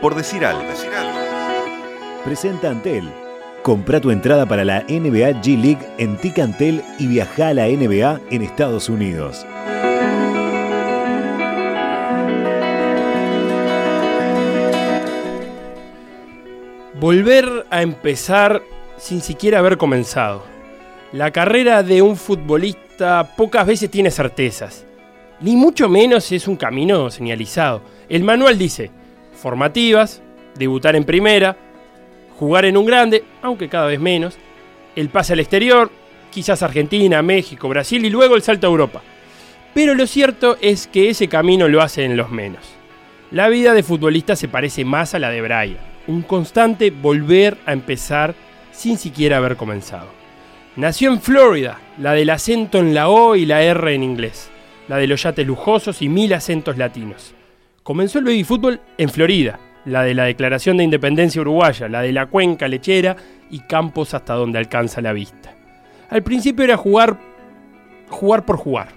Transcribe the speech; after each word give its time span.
por 0.00 0.14
decir 0.14 0.44
algo. 0.44 0.62
Presenta 2.24 2.70
Antel. 2.70 3.08
Compra 3.62 4.00
tu 4.00 4.10
entrada 4.10 4.46
para 4.46 4.64
la 4.64 4.80
NBA 4.82 5.42
G 5.42 5.60
League 5.60 5.86
en 5.98 6.16
Ticantel 6.16 6.82
y 6.98 7.06
viaja 7.06 7.48
a 7.48 7.54
la 7.54 7.66
NBA 7.66 8.20
en 8.30 8.42
Estados 8.42 8.88
Unidos. 8.88 9.44
Volver 17.00 17.66
a 17.70 17.82
empezar 17.82 18.62
sin 18.96 19.20
siquiera 19.20 19.58
haber 19.58 19.76
comenzado. 19.76 20.42
La 21.12 21.30
carrera 21.30 21.82
de 21.82 22.02
un 22.02 22.16
futbolista 22.16 23.36
pocas 23.36 23.66
veces 23.66 23.90
tiene 23.90 24.10
certezas, 24.10 24.84
ni 25.40 25.56
mucho 25.56 25.88
menos 25.88 26.30
es 26.32 26.48
un 26.48 26.56
camino 26.56 27.10
señalizado. 27.10 27.82
El 28.08 28.24
manual 28.24 28.58
dice, 28.58 28.90
formativas, 29.38 30.22
debutar 30.56 30.96
en 30.96 31.04
primera, 31.04 31.56
jugar 32.38 32.64
en 32.64 32.76
un 32.76 32.86
grande, 32.86 33.24
aunque 33.42 33.68
cada 33.68 33.86
vez 33.86 34.00
menos, 34.00 34.36
el 34.96 35.08
pase 35.08 35.32
al 35.32 35.40
exterior, 35.40 35.90
quizás 36.30 36.62
Argentina, 36.62 37.22
México, 37.22 37.68
Brasil 37.68 38.04
y 38.04 38.10
luego 38.10 38.36
el 38.36 38.42
salto 38.42 38.66
a 38.66 38.70
Europa. 38.70 39.02
Pero 39.74 39.94
lo 39.94 40.06
cierto 40.06 40.56
es 40.60 40.86
que 40.86 41.08
ese 41.08 41.28
camino 41.28 41.68
lo 41.68 41.80
hacen 41.82 42.16
los 42.16 42.30
menos. 42.30 42.64
La 43.30 43.48
vida 43.48 43.74
de 43.74 43.82
futbolista 43.82 44.36
se 44.36 44.48
parece 44.48 44.84
más 44.84 45.14
a 45.14 45.18
la 45.18 45.30
de 45.30 45.42
Brian, 45.42 45.78
un 46.06 46.22
constante 46.22 46.90
volver 46.90 47.58
a 47.66 47.72
empezar 47.72 48.34
sin 48.72 48.98
siquiera 48.98 49.36
haber 49.36 49.56
comenzado. 49.56 50.08
Nació 50.76 51.10
en 51.10 51.20
Florida, 51.20 51.78
la 51.98 52.12
del 52.12 52.30
acento 52.30 52.78
en 52.78 52.94
la 52.94 53.08
O 53.08 53.36
y 53.36 53.46
la 53.46 53.62
R 53.62 53.94
en 53.94 54.02
inglés, 54.02 54.48
la 54.86 54.96
de 54.96 55.06
los 55.06 55.22
yates 55.22 55.46
lujosos 55.46 56.02
y 56.02 56.08
mil 56.08 56.32
acentos 56.32 56.78
latinos. 56.78 57.34
Comenzó 57.88 58.18
el 58.18 58.26
baby 58.26 58.44
fútbol 58.44 58.82
en 58.98 59.08
Florida, 59.08 59.58
la 59.86 60.02
de 60.02 60.12
la 60.12 60.24
Declaración 60.24 60.76
de 60.76 60.84
Independencia 60.84 61.40
Uruguaya, 61.40 61.88
la 61.88 62.02
de 62.02 62.12
la 62.12 62.26
cuenca 62.26 62.68
lechera 62.68 63.16
y 63.48 63.60
campos 63.60 64.12
hasta 64.12 64.34
donde 64.34 64.58
alcanza 64.58 65.00
la 65.00 65.14
vista. 65.14 65.56
Al 66.10 66.22
principio 66.22 66.66
era 66.66 66.76
jugar 66.76 67.16
jugar 68.10 68.44
por 68.44 68.58
jugar. 68.58 68.88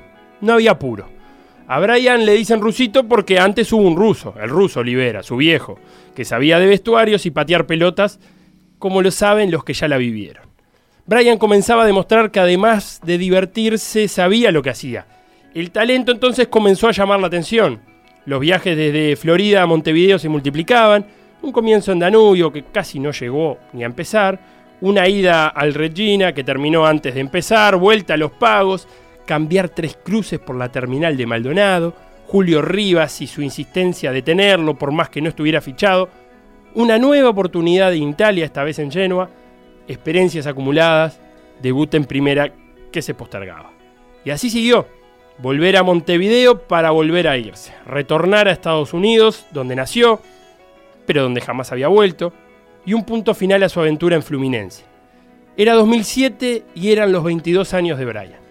No 0.42 0.52
había 0.52 0.72
apuro. 0.72 1.08
A 1.70 1.80
Brian 1.80 2.26
le 2.26 2.34
dicen 2.34 2.60
rusito 2.60 3.08
porque 3.08 3.40
antes 3.40 3.72
hubo 3.72 3.84
un 3.84 3.96
ruso, 3.96 4.36
el 4.38 4.50
ruso 4.50 4.82
Olivera, 4.82 5.24
su 5.24 5.38
viejo, 5.38 5.80
que 6.14 6.26
sabía 6.26 6.60
de 6.60 6.68
vestuarios 6.68 7.26
y 7.26 7.32
patear 7.32 7.66
pelotas, 7.68 8.20
como 8.78 9.02
lo 9.02 9.12
saben 9.12 9.52
los 9.52 9.64
que 9.64 9.74
ya 9.74 9.88
la 9.88 9.96
vivieron. 9.96 10.44
Brian 11.06 11.38
comenzaba 11.38 11.84
a 11.84 11.88
demostrar 11.88 12.30
que 12.30 12.42
además 12.42 13.00
de 13.06 13.18
divertirse 13.18 14.10
sabía 14.10 14.52
lo 14.52 14.62
que 14.62 14.72
hacía. 14.72 15.06
El 15.54 15.72
talento 15.72 16.12
entonces 16.12 16.50
comenzó 16.50 16.90
a 16.90 16.92
llamar 16.92 17.22
la 17.22 17.28
atención. 17.28 17.90
Los 18.32 18.40
viajes 18.40 18.78
desde 18.78 19.18
Florida 19.18 19.62
a 19.62 19.66
Montevideo 19.66 20.18
se 20.18 20.30
multiplicaban, 20.30 21.06
un 21.42 21.52
comienzo 21.52 21.92
en 21.92 22.00
Danubio 22.00 22.50
que 22.50 22.64
casi 22.64 22.98
no 22.98 23.12
llegó 23.12 23.58
ni 23.74 23.84
a 23.84 23.88
empezar, 23.88 24.40
una 24.80 25.06
ida 25.06 25.50
al 25.50 25.74
Regina 25.74 26.34
que 26.34 26.46
terminó 26.46 26.86
antes 26.86 27.14
de 27.14 27.20
empezar, 27.20 27.76
vuelta 27.76 28.14
a 28.14 28.18
los 28.18 28.32
pagos, 28.32 28.88
cambiar 29.26 29.68
tres 29.68 29.98
cruces 30.02 30.40
por 30.40 30.56
la 30.56 30.72
terminal 30.72 31.18
de 31.18 31.26
Maldonado, 31.26 31.94
Julio 32.28 32.62
Rivas 32.62 33.20
y 33.20 33.28
su 33.28 33.42
insistencia 33.42 34.14
de 34.14 34.22
tenerlo 34.22 34.76
por 34.76 34.94
más 34.94 35.10
que 35.10 35.22
no 35.22 35.28
estuviera 35.28 35.60
fichado, 35.60 36.08
una 36.74 36.98
nueva 36.98 37.32
oportunidad 37.32 37.90
de 37.90 37.98
Italia, 37.98 38.46
esta 38.46 38.64
vez 38.64 38.80
en 38.80 38.94
Genoa, 38.94 39.30
experiencias 39.90 40.48
acumuladas, 40.48 41.20
debut 41.62 41.94
en 41.96 42.06
primera 42.06 42.50
que 42.94 43.02
se 43.02 43.14
postergaba. 43.14 43.74
Y 44.24 44.30
así 44.30 44.50
siguió, 44.50 44.88
volver 45.42 45.78
a 45.78 45.84
Montevideo 45.84 46.60
para 46.68 46.92
volver 46.92 47.28
a 47.28 47.38
irse, 47.38 47.74
retornar 47.86 48.48
a 48.48 48.52
Estados 48.52 48.94
Unidos, 48.94 49.46
donde 49.52 49.76
nació, 49.76 50.22
pero 51.06 51.24
donde 51.24 51.42
jamás 51.42 51.72
había 51.72 51.88
vuelto, 51.88 52.34
y 52.86 52.94
un 52.94 53.06
punto 53.06 53.34
final 53.34 53.64
a 53.64 53.70
su 53.70 53.80
aventura 53.80 54.16
en 54.16 54.24
Fluminense. 54.24 54.84
Era 55.58 55.74
2007 55.74 56.64
y 56.76 56.92
eran 56.92 57.12
los 57.12 57.24
22 57.24 57.74
años 57.74 58.00
de 58.00 58.06
Brian 58.06 58.42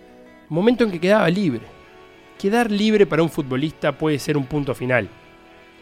momento 0.50 0.84
en 0.84 0.90
que 0.90 1.00
quedaba 1.00 1.30
libre. 1.30 1.62
Quedar 2.38 2.70
libre 2.70 3.06
para 3.06 3.22
un 3.22 3.30
futbolista 3.30 3.92
puede 3.92 4.18
ser 4.18 4.36
un 4.36 4.44
punto 4.44 4.74
final 4.74 5.08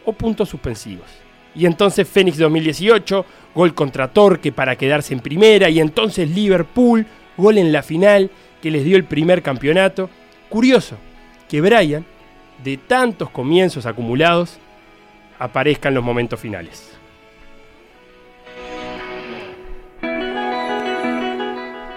o 0.05 0.13
puntos 0.13 0.49
suspensivos. 0.49 1.07
Y 1.55 1.65
entonces 1.65 2.07
Fénix 2.07 2.37
2018, 2.37 3.25
gol 3.53 3.73
contra 3.73 4.09
Torque 4.09 4.51
para 4.51 4.75
quedarse 4.75 5.13
en 5.13 5.19
primera, 5.19 5.69
y 5.69 5.79
entonces 5.79 6.29
Liverpool, 6.29 7.05
gol 7.35 7.57
en 7.57 7.71
la 7.71 7.81
final 7.83 8.29
que 8.61 8.71
les 8.71 8.85
dio 8.85 8.95
el 8.95 9.03
primer 9.03 9.41
campeonato. 9.41 10.09
Curioso 10.49 10.97
que 11.47 11.61
Brian, 11.61 12.05
de 12.63 12.77
tantos 12.77 13.29
comienzos 13.29 13.85
acumulados, 13.85 14.57
aparezca 15.37 15.89
en 15.89 15.95
los 15.95 16.03
momentos 16.03 16.39
finales. 16.39 16.91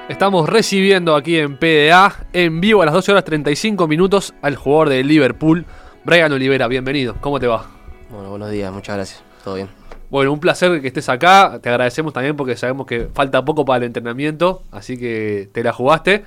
Estamos 0.08 0.48
recibiendo 0.48 1.16
aquí 1.16 1.38
en 1.38 1.56
PDA, 1.56 2.26
en 2.34 2.60
vivo 2.60 2.82
a 2.82 2.84
las 2.84 2.94
12 2.94 3.12
horas 3.12 3.24
35 3.24 3.88
minutos, 3.88 4.34
al 4.42 4.56
jugador 4.56 4.90
de 4.90 5.02
Liverpool, 5.02 5.64
Brian 6.04 6.30
Olivera. 6.32 6.69
Bienvenido, 6.69 7.16
¿cómo 7.20 7.40
te 7.40 7.46
va? 7.46 7.66
Bueno, 8.10 8.28
buenos 8.30 8.50
días, 8.50 8.70
muchas 8.70 8.96
gracias. 8.96 9.22
Todo 9.42 9.54
bien. 9.54 9.69
Bueno, 10.10 10.30
un 10.30 10.40
placer 10.40 10.82
que 10.82 10.88
estés 10.88 11.08
acá. 11.08 11.58
Te 11.62 11.70
agradecemos 11.70 12.12
también 12.12 12.36
porque 12.36 12.54
sabemos 12.56 12.86
que 12.86 13.08
falta 13.14 13.42
poco 13.42 13.64
para 13.64 13.78
el 13.78 13.84
entrenamiento, 13.84 14.62
así 14.70 14.98
que 14.98 15.48
te 15.52 15.64
la 15.64 15.72
jugaste. 15.72 16.24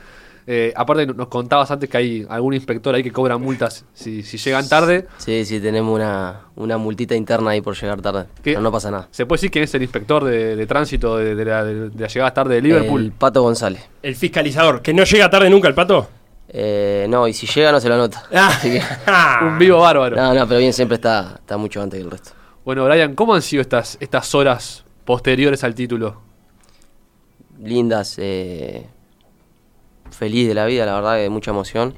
Eh, 0.47 0.71
aparte, 0.75 1.07
nos 1.07 1.27
contabas 1.27 1.71
antes 1.71 1.89
que 1.89 1.97
hay 1.97 2.25
algún 2.29 2.53
inspector 2.53 2.93
ahí 2.93 3.01
que 3.01 3.11
cobra 3.11 3.37
multas 3.39 3.83
si, 3.95 4.21
si 4.21 4.37
llegan 4.37 4.69
tarde. 4.69 5.07
Sí, 5.17 5.43
sí, 5.43 5.59
tenemos 5.59 5.95
una, 5.95 6.41
una 6.55 6.77
multita 6.77 7.15
interna 7.15 7.49
ahí 7.51 7.61
por 7.61 7.75
llegar 7.75 7.99
tarde. 8.01 8.25
¿Qué? 8.43 8.51
Pero 8.51 8.61
no 8.61 8.71
pasa 8.71 8.91
nada. 8.91 9.07
¿Se 9.09 9.25
puede 9.25 9.37
decir 9.39 9.51
quién 9.51 9.63
es 9.63 9.73
el 9.73 9.81
inspector 9.81 10.23
de, 10.23 10.55
de 10.55 10.67
tránsito 10.67 11.17
de, 11.17 11.33
de 11.33 11.45
la, 11.45 11.63
de 11.63 11.89
la 11.97 12.07
llegada 12.07 12.31
tarde 12.33 12.55
de 12.55 12.61
Liverpool? 12.61 13.01
El 13.05 13.11
Pato 13.11 13.41
González. 13.41 13.81
El 14.03 14.15
fiscalizador, 14.15 14.81
que 14.83 14.93
no 14.93 15.03
llega 15.03 15.29
tarde 15.31 15.49
nunca 15.49 15.67
el 15.67 15.73
pato. 15.73 16.07
Eh, 16.47 17.07
no, 17.09 17.27
y 17.27 17.33
si 17.33 17.47
llega 17.47 17.71
no 17.71 17.79
se 17.79 17.89
lo 17.89 17.95
anota. 17.95 18.23
Ah. 18.31 18.47
Así 18.55 18.69
que- 18.69 18.81
Un 19.45 19.57
vivo 19.57 19.79
bárbaro. 19.79 20.15
no, 20.15 20.31
no, 20.35 20.47
pero 20.47 20.59
bien, 20.59 20.73
siempre 20.73 20.95
está, 20.95 21.37
está 21.39 21.57
mucho 21.57 21.81
antes 21.81 21.97
que 21.99 22.03
el 22.05 22.11
resto. 22.11 22.31
Bueno, 22.63 22.85
Brian, 22.85 23.15
¿cómo 23.15 23.33
han 23.33 23.41
sido 23.41 23.61
estas, 23.61 23.97
estas 23.99 24.33
horas 24.35 24.85
posteriores 25.05 25.63
al 25.63 25.73
título? 25.73 26.21
Lindas, 27.61 28.15
eh, 28.19 28.87
feliz 30.15 30.47
de 30.47 30.53
la 30.53 30.65
vida, 30.65 30.85
la 30.85 30.95
verdad, 30.95 31.17
que 31.17 31.29
mucha 31.29 31.51
emoción. 31.51 31.93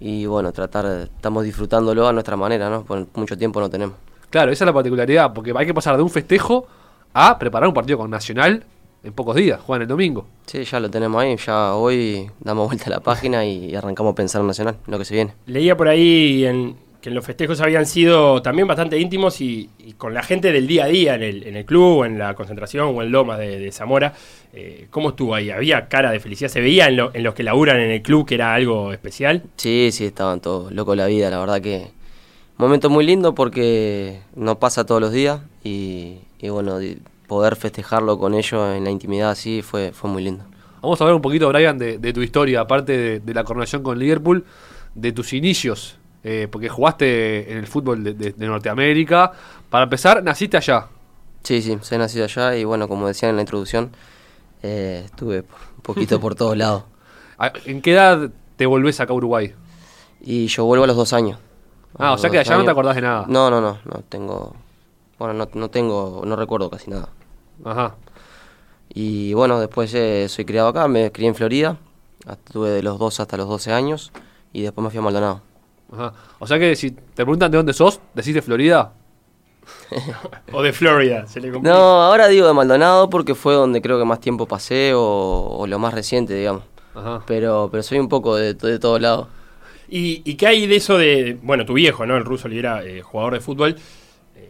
Y 0.00 0.26
bueno, 0.26 0.52
tratar, 0.52 0.86
de- 0.86 1.04
estamos 1.04 1.44
disfrutándolo 1.44 2.06
a 2.08 2.12
nuestra 2.12 2.36
manera, 2.36 2.68
¿no? 2.68 2.84
Por 2.84 3.06
mucho 3.14 3.36
tiempo 3.38 3.60
no 3.60 3.70
tenemos. 3.70 3.96
Claro, 4.30 4.50
esa 4.50 4.64
es 4.64 4.66
la 4.66 4.72
particularidad, 4.72 5.32
porque 5.32 5.52
hay 5.56 5.66
que 5.66 5.74
pasar 5.74 5.96
de 5.96 6.02
un 6.02 6.10
festejo 6.10 6.66
a 7.12 7.38
preparar 7.38 7.68
un 7.68 7.74
partido 7.74 7.98
con 7.98 8.10
Nacional 8.10 8.64
en 9.04 9.12
pocos 9.12 9.36
días, 9.36 9.60
juegan 9.60 9.82
el 9.82 9.88
domingo. 9.88 10.26
Sí, 10.46 10.64
ya 10.64 10.80
lo 10.80 10.90
tenemos 10.90 11.22
ahí, 11.22 11.36
ya 11.36 11.74
hoy 11.74 12.28
damos 12.40 12.66
vuelta 12.66 12.86
a 12.86 12.90
la 12.90 13.00
página 13.00 13.44
y 13.44 13.74
arrancamos 13.76 14.12
a 14.12 14.14
pensar 14.16 14.40
en 14.40 14.46
Nacional, 14.48 14.76
en 14.86 14.90
lo 14.90 14.98
que 14.98 15.04
se 15.04 15.14
viene. 15.14 15.34
Leía 15.46 15.76
por 15.76 15.88
ahí 15.88 16.44
en- 16.44 16.76
que 17.04 17.10
en 17.10 17.14
los 17.16 17.26
festejos 17.26 17.60
habían 17.60 17.84
sido 17.84 18.40
también 18.40 18.66
bastante 18.66 18.98
íntimos 18.98 19.42
y, 19.42 19.68
y 19.78 19.92
con 19.92 20.14
la 20.14 20.22
gente 20.22 20.50
del 20.52 20.66
día 20.66 20.84
a 20.84 20.86
día 20.86 21.14
en 21.16 21.22
el, 21.22 21.46
en 21.46 21.54
el 21.54 21.66
club, 21.66 22.04
en 22.04 22.18
la 22.18 22.32
concentración 22.34 22.96
o 22.96 23.02
en 23.02 23.12
Lomas 23.12 23.38
de, 23.40 23.58
de 23.58 23.72
Zamora. 23.72 24.14
Eh, 24.54 24.86
¿Cómo 24.88 25.10
estuvo 25.10 25.34
ahí? 25.34 25.50
¿Había 25.50 25.86
cara 25.88 26.10
de 26.10 26.18
felicidad? 26.18 26.48
¿Se 26.48 26.62
veía 26.62 26.88
en, 26.88 26.96
lo- 26.96 27.10
en 27.14 27.22
los 27.22 27.34
que 27.34 27.42
laburan 27.42 27.78
en 27.78 27.90
el 27.90 28.00
club 28.00 28.26
que 28.26 28.36
era 28.36 28.54
algo 28.54 28.90
especial? 28.94 29.42
Sí, 29.58 29.90
sí, 29.92 30.06
estaban 30.06 30.40
todos 30.40 30.72
locos 30.72 30.96
la 30.96 31.04
vida, 31.04 31.28
la 31.28 31.40
verdad 31.40 31.60
que 31.60 31.88
momento 32.56 32.88
muy 32.88 33.04
lindo 33.04 33.34
porque 33.34 34.20
no 34.34 34.58
pasa 34.58 34.86
todos 34.86 35.02
los 35.02 35.12
días 35.12 35.40
y, 35.62 36.20
y 36.38 36.48
bueno, 36.48 36.78
poder 37.26 37.56
festejarlo 37.56 38.18
con 38.18 38.32
ellos 38.32 38.74
en 38.74 38.84
la 38.84 38.90
intimidad 38.90 39.28
así 39.30 39.60
fue, 39.60 39.92
fue 39.92 40.08
muy 40.08 40.22
lindo. 40.22 40.44
Vamos 40.80 40.98
a 41.00 41.04
hablar 41.04 41.16
un 41.16 41.22
poquito, 41.22 41.48
Brian, 41.50 41.76
de, 41.76 41.98
de 41.98 42.12
tu 42.14 42.22
historia, 42.22 42.60
aparte 42.62 42.96
de, 42.96 43.20
de 43.20 43.34
la 43.34 43.44
coronación 43.44 43.82
con 43.82 43.98
Liverpool, 43.98 44.46
de 44.94 45.12
tus 45.12 45.34
inicios, 45.34 45.98
eh, 46.24 46.48
porque 46.50 46.68
jugaste 46.68 47.52
en 47.52 47.58
el 47.58 47.66
fútbol 47.66 48.02
de, 48.02 48.14
de- 48.14 48.32
de 48.32 48.46
Norteamérica. 48.46 49.30
Para 49.70 49.84
empezar, 49.84 50.22
naciste 50.22 50.56
allá. 50.56 50.88
Sí, 51.42 51.60
sí, 51.62 51.78
soy 51.82 51.98
nacido 51.98 52.24
allá 52.24 52.56
y 52.56 52.64
bueno, 52.64 52.88
como 52.88 53.06
decían 53.06 53.30
en 53.30 53.36
la 53.36 53.42
introducción, 53.42 53.92
eh, 54.62 55.02
estuve 55.04 55.40
un 55.40 55.82
poquito 55.82 56.18
por 56.18 56.34
todos 56.34 56.56
lados. 56.56 56.84
¿A- 57.38 57.52
¿En 57.66 57.82
qué 57.82 57.92
edad 57.92 58.30
te 58.56 58.66
volvés 58.66 58.98
acá 59.00 59.12
a 59.12 59.16
Uruguay? 59.16 59.54
Y 60.22 60.46
yo 60.46 60.64
vuelvo 60.64 60.84
a 60.84 60.86
los 60.86 60.96
dos 60.96 61.12
años. 61.12 61.38
Ah, 61.98 62.12
o 62.14 62.18
sea 62.18 62.30
que 62.30 62.38
dos 62.38 62.48
allá 62.48 62.56
no 62.58 62.64
te 62.64 62.70
acordás 62.70 62.96
de 62.96 63.02
nada. 63.02 63.26
No, 63.28 63.50
no, 63.50 63.60
no, 63.60 63.78
no 63.84 64.02
tengo, 64.08 64.56
bueno, 65.18 65.34
no, 65.34 65.48
no 65.54 65.68
tengo, 65.70 66.22
no 66.24 66.34
recuerdo 66.34 66.70
casi 66.70 66.90
nada. 66.90 67.10
Ajá. 67.64 67.94
Y 68.88 69.34
bueno, 69.34 69.60
después 69.60 69.92
eh, 69.94 70.26
soy 70.28 70.44
criado 70.44 70.68
acá, 70.68 70.88
me 70.88 71.10
crié 71.12 71.28
en 71.28 71.34
Florida, 71.34 71.76
estuve 72.30 72.70
de 72.70 72.82
los 72.82 72.98
2 72.98 73.20
hasta 73.20 73.36
los 73.36 73.48
12 73.48 73.72
años 73.72 74.12
y 74.52 74.62
después 74.62 74.82
me 74.82 74.90
fui 74.90 74.98
a 74.98 75.02
Maldonado. 75.02 75.42
Ajá. 75.92 76.12
O 76.38 76.46
sea 76.46 76.58
que 76.58 76.74
si 76.76 76.90
te 76.92 77.24
preguntan 77.24 77.50
de 77.50 77.56
dónde 77.58 77.72
sos, 77.72 78.00
decís 78.14 78.34
de 78.34 78.42
Florida. 78.42 78.92
¿O 80.52 80.62
de 80.62 80.72
Florida? 80.72 81.26
Se 81.26 81.40
le 81.40 81.50
complica. 81.50 81.74
No, 81.74 82.02
ahora 82.02 82.28
digo 82.28 82.46
de 82.46 82.52
Maldonado 82.52 83.08
porque 83.08 83.34
fue 83.34 83.54
donde 83.54 83.80
creo 83.80 83.98
que 83.98 84.04
más 84.04 84.20
tiempo 84.20 84.46
pasé 84.46 84.92
o, 84.94 85.00
o 85.58 85.66
lo 85.66 85.78
más 85.78 85.94
reciente, 85.94 86.34
digamos. 86.34 86.64
Ajá. 86.94 87.22
Pero, 87.26 87.68
pero 87.70 87.82
soy 87.82 87.98
un 87.98 88.08
poco 88.08 88.36
de, 88.36 88.54
de 88.54 88.78
todos 88.78 89.00
lados. 89.00 89.28
¿Y, 89.88 90.22
y 90.24 90.34
qué 90.34 90.46
hay 90.46 90.66
de 90.66 90.76
eso 90.76 90.98
de, 90.98 91.38
bueno, 91.42 91.64
tu 91.64 91.74
viejo, 91.74 92.06
¿no? 92.06 92.16
El 92.16 92.24
ruso 92.24 92.46
Olivera, 92.48 92.84
eh, 92.84 93.02
jugador 93.02 93.34
de 93.34 93.40
fútbol. 93.40 93.76
eh, 94.36 94.48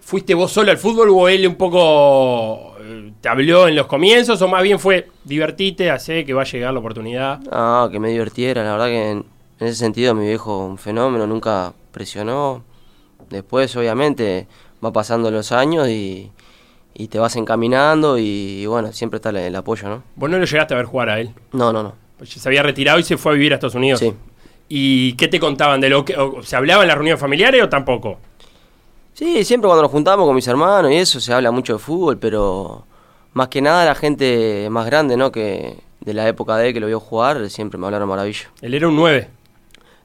¿Fuiste 0.00 0.34
vos 0.34 0.52
solo 0.52 0.70
al 0.70 0.78
fútbol 0.78 1.08
o 1.10 1.28
él 1.28 1.46
un 1.46 1.56
poco 1.56 2.74
eh, 2.80 3.12
te 3.20 3.28
habló 3.28 3.68
en 3.68 3.76
los 3.76 3.86
comienzos 3.86 4.40
o 4.42 4.48
más 4.48 4.62
bien 4.62 4.78
fue 4.78 5.08
divertite, 5.24 5.90
hace 5.90 6.24
que 6.24 6.34
va 6.34 6.42
a 6.42 6.46
llegar 6.46 6.72
la 6.72 6.80
oportunidad? 6.80 7.40
Ah, 7.50 7.88
que 7.90 7.98
me 7.98 8.10
divirtiera, 8.10 8.62
la 8.64 8.72
verdad 8.72 8.86
que 8.86 9.22
en, 9.62 9.68
ese 9.68 9.76
sentido 9.78 10.14
mi 10.14 10.26
viejo 10.26 10.58
un 10.64 10.78
fenómeno, 10.78 11.26
nunca 11.26 11.72
presionó. 11.92 12.62
Después 13.30 13.74
obviamente 13.76 14.46
va 14.84 14.92
pasando 14.92 15.30
los 15.30 15.52
años 15.52 15.88
y, 15.88 16.30
y 16.94 17.08
te 17.08 17.18
vas 17.18 17.36
encaminando 17.36 18.18
y, 18.18 18.66
bueno, 18.66 18.92
siempre 18.92 19.16
está 19.16 19.30
el, 19.30 19.36
el 19.38 19.56
apoyo, 19.56 19.88
¿no? 19.88 20.02
Vos 20.16 20.28
no 20.28 20.38
lo 20.38 20.44
llegaste 20.44 20.74
a 20.74 20.76
ver 20.76 20.86
jugar 20.86 21.08
a 21.10 21.20
él. 21.20 21.30
No, 21.52 21.72
no, 21.72 21.82
no. 21.82 21.94
Pues 22.18 22.30
se 22.30 22.48
había 22.48 22.62
retirado 22.62 22.98
y 22.98 23.02
se 23.02 23.16
fue 23.16 23.32
a 23.32 23.34
vivir 23.34 23.52
a 23.52 23.56
Estados 23.56 23.74
Unidos. 23.74 24.00
Sí. 24.00 24.12
¿Y 24.68 25.14
qué 25.14 25.28
te 25.28 25.38
contaban 25.40 25.80
de 25.80 25.88
lo 25.88 26.04
que 26.04 26.16
o- 26.16 26.42
se 26.42 26.56
hablaba 26.56 26.82
en 26.82 26.88
las 26.88 26.96
reuniones 26.96 27.20
familiares 27.20 27.62
o 27.62 27.68
tampoco? 27.68 28.18
Sí, 29.14 29.44
siempre 29.44 29.66
cuando 29.68 29.82
nos 29.82 29.90
juntamos 29.90 30.26
con 30.26 30.34
mis 30.34 30.46
hermanos 30.48 30.90
y 30.90 30.96
eso 30.96 31.20
se 31.20 31.32
habla 31.32 31.50
mucho 31.50 31.74
de 31.74 31.78
fútbol, 31.78 32.18
pero 32.18 32.84
más 33.34 33.48
que 33.48 33.60
nada 33.60 33.84
la 33.84 33.94
gente 33.94 34.68
más 34.70 34.86
grande, 34.86 35.16
¿no? 35.16 35.30
Que 35.30 35.76
de 36.00 36.14
la 36.14 36.26
época 36.28 36.56
de 36.56 36.68
él 36.68 36.74
que 36.74 36.80
lo 36.80 36.86
vio 36.86 36.98
jugar, 37.00 37.48
siempre 37.50 37.78
me 37.78 37.86
hablaron 37.86 38.08
maravilla. 38.08 38.50
Él 38.62 38.74
era 38.74 38.88
un 38.88 38.96
9. 38.96 39.28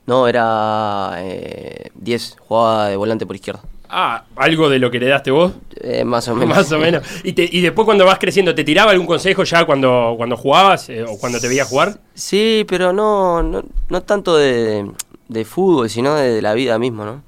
No, 0.08 0.28
era 0.28 1.12
eh, 1.20 1.90
10, 1.96 2.38
jugaba 2.40 2.88
de 2.90 2.96
volante 2.96 3.26
por 3.28 3.36
izquierda. 3.36 3.62
Ah, 3.90 4.24
algo 4.36 4.68
de 4.70 4.80
lo 4.80 4.90
que 4.92 5.00
le 5.00 5.08
daste 5.08 5.32
vos. 5.32 5.54
Eh, 5.82 6.04
más 6.04 6.28
o 6.28 6.36
menos. 6.36 6.58
Más 6.58 6.72
o 6.72 6.80
menos. 6.80 7.04
¿Y, 7.24 7.34
te- 7.34 7.48
y 7.50 7.62
después 7.62 7.86
cuando 7.86 8.06
vas 8.06 8.18
creciendo, 8.20 8.56
¿te 8.56 8.64
tiraba 8.64 8.92
algún 8.92 9.08
consejo 9.08 9.44
ya 9.44 9.66
cuando, 9.66 10.16
cuando 10.18 10.36
jugabas 10.36 10.90
eh, 10.90 11.04
o 11.04 11.18
cuando 11.18 11.40
te 11.40 11.48
veía 11.48 11.64
jugar? 11.66 12.00
Sí, 12.14 12.66
pero 12.68 12.92
no, 12.92 13.44
no, 13.44 13.64
no 13.90 14.02
tanto 14.02 14.36
de, 14.36 14.90
de 15.28 15.46
fútbol, 15.46 15.90
sino 15.90 16.16
de, 16.16 16.32
de 16.32 16.42
la 16.42 16.54
vida 16.54 16.80
mismo, 16.80 17.06
¿no? 17.06 17.22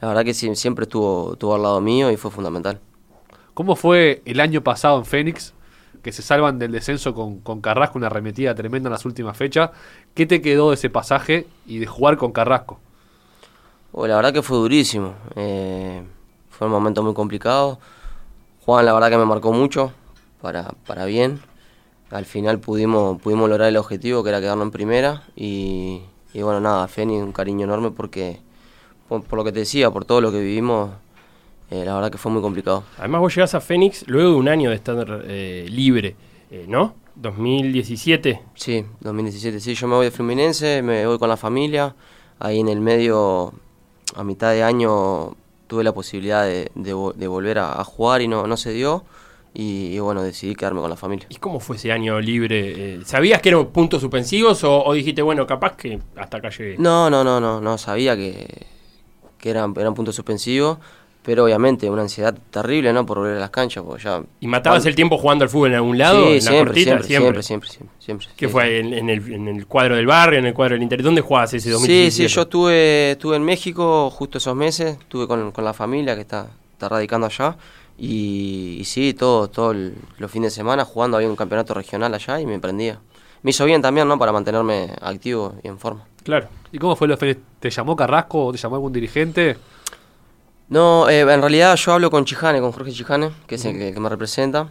La 0.00 0.08
verdad 0.08 0.24
que 0.24 0.34
sí, 0.34 0.54
siempre 0.56 0.82
estuvo, 0.82 1.34
estuvo 1.34 1.54
al 1.54 1.62
lado 1.62 1.80
mío 1.80 2.10
y 2.10 2.16
fue 2.18 2.30
fundamental. 2.30 2.80
¿Cómo 3.54 3.76
fue 3.76 4.20
el 4.26 4.40
año 4.40 4.62
pasado 4.62 4.98
en 4.98 5.04
Fénix? 5.06 5.54
Que 6.04 6.12
se 6.12 6.22
salvan 6.22 6.58
del 6.60 6.70
descenso 6.70 7.14
con, 7.14 7.40
con 7.40 7.60
Carrasco, 7.60 7.98
una 7.98 8.06
arremetida 8.06 8.54
tremenda 8.54 8.88
en 8.88 8.92
las 8.92 9.06
últimas 9.06 9.36
fechas. 9.36 9.70
¿Qué 10.14 10.26
te 10.26 10.40
quedó 10.40 10.68
de 10.68 10.74
ese 10.74 10.90
pasaje 10.90 11.48
y 11.66 11.78
de 11.78 11.86
jugar 11.86 12.18
con 12.18 12.30
Carrasco? 12.30 12.78
Oh, 13.90 14.06
la 14.06 14.16
verdad 14.16 14.32
que 14.32 14.42
fue 14.42 14.58
durísimo. 14.58 15.14
eh, 15.34 16.02
fue 16.50 16.66
un 16.66 16.72
momento 16.72 17.02
muy 17.02 17.14
complicado. 17.14 17.78
Juan, 18.64 18.84
la 18.84 18.92
verdad 18.92 19.10
que 19.10 19.16
me 19.16 19.24
marcó 19.24 19.52
mucho, 19.52 19.92
para, 20.40 20.72
para 20.86 21.04
bien. 21.06 21.40
Al 22.10 22.26
final 22.26 22.58
pudimos, 22.60 23.20
pudimos 23.20 23.48
lograr 23.48 23.68
el 23.68 23.76
objetivo, 23.76 24.22
que 24.22 24.28
era 24.28 24.40
quedarnos 24.40 24.66
en 24.66 24.70
primera. 24.72 25.22
Y, 25.34 26.02
bueno, 26.34 26.60
nada, 26.60 26.86
Feni, 26.86 27.16
un 27.16 27.32
cariño 27.32 27.64
enorme 27.64 27.90
porque, 27.90 28.40
por, 29.08 29.24
por 29.24 29.38
lo 29.38 29.44
que 29.44 29.52
te 29.52 29.60
decía, 29.60 29.90
por 29.90 30.04
todo 30.04 30.20
lo 30.20 30.30
que 30.30 30.40
vivimos, 30.40 30.90
eh, 31.70 31.84
la 31.84 31.94
verdad 31.94 32.10
que 32.10 32.18
fue 32.18 32.30
muy 32.30 32.42
complicado. 32.42 32.84
Además 32.98 33.20
vos 33.20 33.34
llegás 33.34 33.54
a 33.54 33.60
Fénix 33.60 34.06
luego 34.08 34.30
de 34.30 34.36
un 34.36 34.48
año 34.48 34.70
de 34.70 34.76
estar 34.76 35.22
eh, 35.26 35.66
libre, 35.70 36.16
eh, 36.50 36.66
¿no? 36.68 36.94
2017. 37.16 38.40
Sí, 38.54 38.84
2017. 39.00 39.60
Sí, 39.60 39.74
yo 39.74 39.86
me 39.88 39.94
voy 39.94 40.06
de 40.06 40.10
Fluminense, 40.10 40.82
me 40.82 41.06
voy 41.06 41.18
con 41.18 41.28
la 41.28 41.36
familia. 41.36 41.94
Ahí 42.38 42.60
en 42.60 42.68
el 42.68 42.80
medio, 42.80 43.52
a 44.14 44.24
mitad 44.24 44.52
de 44.52 44.62
año, 44.62 45.36
tuve 45.66 45.84
la 45.84 45.92
posibilidad 45.92 46.44
de, 46.44 46.70
de 46.74 47.12
de 47.14 47.28
volver 47.28 47.58
a, 47.58 47.80
a 47.80 47.84
jugar 47.84 48.20
y 48.22 48.28
no, 48.28 48.46
no 48.46 48.56
se 48.56 48.72
dio. 48.72 49.04
Y, 49.56 49.94
y 49.94 49.98
bueno, 50.00 50.24
decidí 50.24 50.56
quedarme 50.56 50.80
con 50.80 50.90
la 50.90 50.96
familia. 50.96 51.26
¿Y 51.30 51.36
cómo 51.36 51.60
fue 51.60 51.76
ese 51.76 51.92
año 51.92 52.20
libre? 52.20 52.94
Eh, 52.96 53.00
¿Sabías 53.04 53.40
que 53.40 53.50
eran 53.50 53.66
puntos 53.66 54.00
suspensivos 54.00 54.64
o, 54.64 54.84
o 54.84 54.92
dijiste, 54.94 55.22
bueno, 55.22 55.46
capaz 55.46 55.76
que 55.76 56.00
hasta 56.16 56.38
acá 56.38 56.50
llegué? 56.50 56.76
No, 56.78 57.08
no, 57.08 57.22
no, 57.22 57.38
no, 57.40 57.60
no 57.60 57.78
sabía 57.78 58.16
que, 58.16 58.66
que 59.38 59.50
eran, 59.50 59.72
eran 59.76 59.94
puntos 59.94 60.16
suspensivos. 60.16 60.78
Pero 61.24 61.44
obviamente 61.44 61.88
una 61.88 62.02
ansiedad 62.02 62.36
terrible, 62.50 62.92
¿no? 62.92 63.06
Por 63.06 63.18
volver 63.18 63.38
a 63.38 63.40
las 63.40 63.48
canchas, 63.50 63.82
porque 63.82 64.04
ya... 64.04 64.22
¿Y 64.40 64.46
matabas 64.46 64.84
el 64.84 64.94
tiempo 64.94 65.16
jugando 65.16 65.42
al 65.44 65.48
fútbol 65.48 65.70
en 65.70 65.76
algún 65.76 65.96
lado? 65.96 66.18
Sí, 66.18 66.24
¿En 66.26 66.34
la 66.34 66.40
siempre, 66.40 66.64
cortita? 66.66 66.84
siempre, 66.90 67.06
siempre, 67.08 67.42
siempre, 67.42 67.68
siempre, 67.70 67.96
siempre. 67.98 68.28
¿Qué 68.36 68.46
Sí, 68.46 68.52
fue? 68.52 68.78
¿En, 68.80 68.92
en 68.92 69.08
el, 69.08 69.32
en 69.32 69.48
el 69.48 69.66
cuadro 69.66 69.96
del 69.96 70.06
barrio, 70.06 70.38
en 70.38 70.44
el 70.46 70.52
cuadro 70.52 70.74
del 70.74 70.82
interior? 70.82 71.04
¿Dónde 71.06 71.22
jugabas 71.22 71.54
ese 71.54 71.70
2017? 71.70 72.10
Sí, 72.10 72.28
sí, 72.28 72.34
yo 72.34 72.42
estuve, 72.42 73.12
estuve 73.12 73.36
en 73.36 73.42
México 73.42 74.10
justo 74.10 74.36
esos 74.36 74.54
meses, 74.54 74.98
estuve 75.00 75.26
con, 75.26 75.50
con 75.50 75.64
la 75.64 75.72
familia 75.72 76.14
que 76.14 76.20
está, 76.20 76.46
está 76.72 76.90
radicando 76.90 77.26
allá 77.26 77.56
y, 77.96 78.76
y 78.80 78.84
sí, 78.84 79.14
todo, 79.14 79.48
todo 79.48 79.70
el- 79.70 79.94
los 80.18 80.30
fines 80.30 80.52
de 80.52 80.56
semana 80.56 80.84
jugando, 80.84 81.16
había 81.16 81.28
un 81.30 81.36
campeonato 81.36 81.72
regional 81.72 82.12
allá 82.12 82.38
y 82.40 82.44
me 82.44 82.58
prendía. 82.58 83.00
Me 83.42 83.50
hizo 83.50 83.64
bien 83.64 83.80
también, 83.80 84.08
¿no? 84.08 84.18
Para 84.18 84.32
mantenerme 84.32 84.90
activo 85.00 85.54
y 85.62 85.68
en 85.68 85.78
forma. 85.78 86.04
Claro. 86.22 86.48
¿Y 86.72 86.78
cómo 86.78 86.96
fue 86.96 87.08
lo? 87.08 87.16
¿Te 87.16 87.70
llamó 87.70 87.94
Carrasco 87.96 88.46
o 88.46 88.52
te 88.52 88.58
llamó 88.58 88.76
algún 88.76 88.92
dirigente? 88.92 89.56
No, 90.68 91.08
eh, 91.08 91.20
en 91.20 91.40
realidad 91.40 91.76
yo 91.76 91.92
hablo 91.92 92.10
con 92.10 92.24
Chijane, 92.24 92.60
con 92.60 92.72
Jorge 92.72 92.92
Chijane, 92.92 93.30
que 93.46 93.56
es 93.56 93.64
el 93.64 93.78
que, 93.78 93.92
que 93.92 94.00
me 94.00 94.08
representa. 94.08 94.68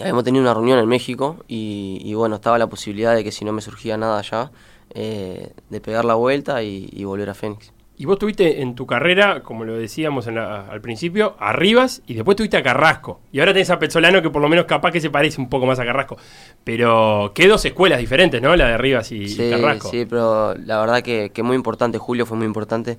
Habíamos 0.00 0.22
tenido 0.24 0.42
una 0.42 0.54
reunión 0.54 0.78
en 0.78 0.86
México 0.86 1.38
y, 1.48 2.00
y 2.04 2.14
bueno, 2.14 2.36
estaba 2.36 2.58
la 2.58 2.68
posibilidad 2.68 3.14
de 3.14 3.24
que 3.24 3.32
si 3.32 3.44
no 3.44 3.52
me 3.52 3.60
surgía 3.60 3.96
nada 3.96 4.18
allá, 4.20 4.52
eh, 4.94 5.52
de 5.68 5.80
pegar 5.80 6.04
la 6.04 6.14
vuelta 6.14 6.62
y, 6.62 6.88
y 6.92 7.04
volver 7.04 7.28
a 7.28 7.34
Fénix. 7.34 7.72
Y 7.96 8.06
vos 8.06 8.18
tuviste 8.18 8.62
en 8.62 8.74
tu 8.76 8.86
carrera, 8.86 9.42
como 9.42 9.64
lo 9.64 9.74
decíamos 9.74 10.26
en 10.26 10.36
la- 10.36 10.68
al 10.68 10.80
principio, 10.80 11.36
a 11.38 11.52
Rivas 11.52 12.00
y 12.06 12.14
después 12.14 12.34
tuviste 12.36 12.56
a 12.56 12.62
Carrasco. 12.62 13.20
Y 13.30 13.40
ahora 13.40 13.52
tenés 13.52 13.68
a 13.68 13.78
Pezzolano 13.78 14.22
que 14.22 14.30
por 14.30 14.40
lo 14.40 14.48
menos 14.48 14.64
capaz 14.64 14.90
que 14.92 15.00
se 15.02 15.10
parece 15.10 15.38
un 15.40 15.50
poco 15.50 15.66
más 15.66 15.78
a 15.80 15.84
Carrasco. 15.84 16.16
Pero 16.64 17.32
qué 17.34 17.46
dos 17.46 17.62
escuelas 17.66 17.98
diferentes, 17.98 18.40
¿no? 18.40 18.56
La 18.56 18.68
de 18.68 18.78
Rivas 18.78 19.12
y, 19.12 19.24
y 19.24 19.28
Sí, 19.28 19.50
Carrasco. 19.50 19.90
sí, 19.90 20.06
pero 20.08 20.54
la 20.54 20.80
verdad 20.80 21.02
que, 21.02 21.30
que 21.34 21.42
muy 21.42 21.56
importante, 21.56 21.98
Julio 21.98 22.24
fue 22.24 22.38
muy 22.38 22.46
importante 22.46 22.96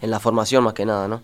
en 0.00 0.10
la 0.10 0.20
formación 0.20 0.64
más 0.64 0.74
que 0.74 0.86
nada, 0.86 1.08
¿no? 1.08 1.22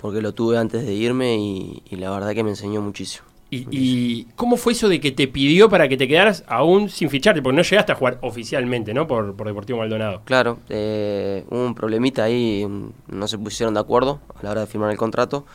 Porque 0.00 0.20
lo 0.20 0.32
tuve 0.32 0.58
antes 0.58 0.84
de 0.84 0.92
irme 0.92 1.36
y, 1.36 1.82
y 1.90 1.96
la 1.96 2.10
verdad 2.10 2.34
que 2.34 2.42
me 2.42 2.50
enseñó 2.50 2.80
muchísimo. 2.80 3.26
Y, 3.50 3.68
y 3.70 4.24
cómo 4.34 4.56
fue 4.56 4.72
eso 4.72 4.88
de 4.88 5.00
que 5.00 5.12
te 5.12 5.28
pidió 5.28 5.68
para 5.68 5.88
que 5.88 5.96
te 5.96 6.08
quedaras 6.08 6.42
aún 6.48 6.88
sin 6.88 7.08
ficharte? 7.08 7.40
Porque 7.40 7.56
no 7.56 7.62
llegaste 7.62 7.92
a 7.92 7.94
jugar 7.94 8.18
oficialmente, 8.20 8.92
¿no? 8.94 9.06
Por, 9.06 9.36
por 9.36 9.46
Deportivo 9.46 9.78
Maldonado. 9.78 10.22
Claro, 10.24 10.58
eh, 10.68 11.44
hubo 11.50 11.64
un 11.66 11.74
problemita 11.74 12.24
ahí, 12.24 12.66
no 13.06 13.28
se 13.28 13.38
pusieron 13.38 13.74
de 13.74 13.80
acuerdo 13.80 14.20
a 14.38 14.42
la 14.42 14.50
hora 14.50 14.60
de 14.62 14.66
firmar 14.66 14.90
el 14.90 14.96
contrato 14.96 15.46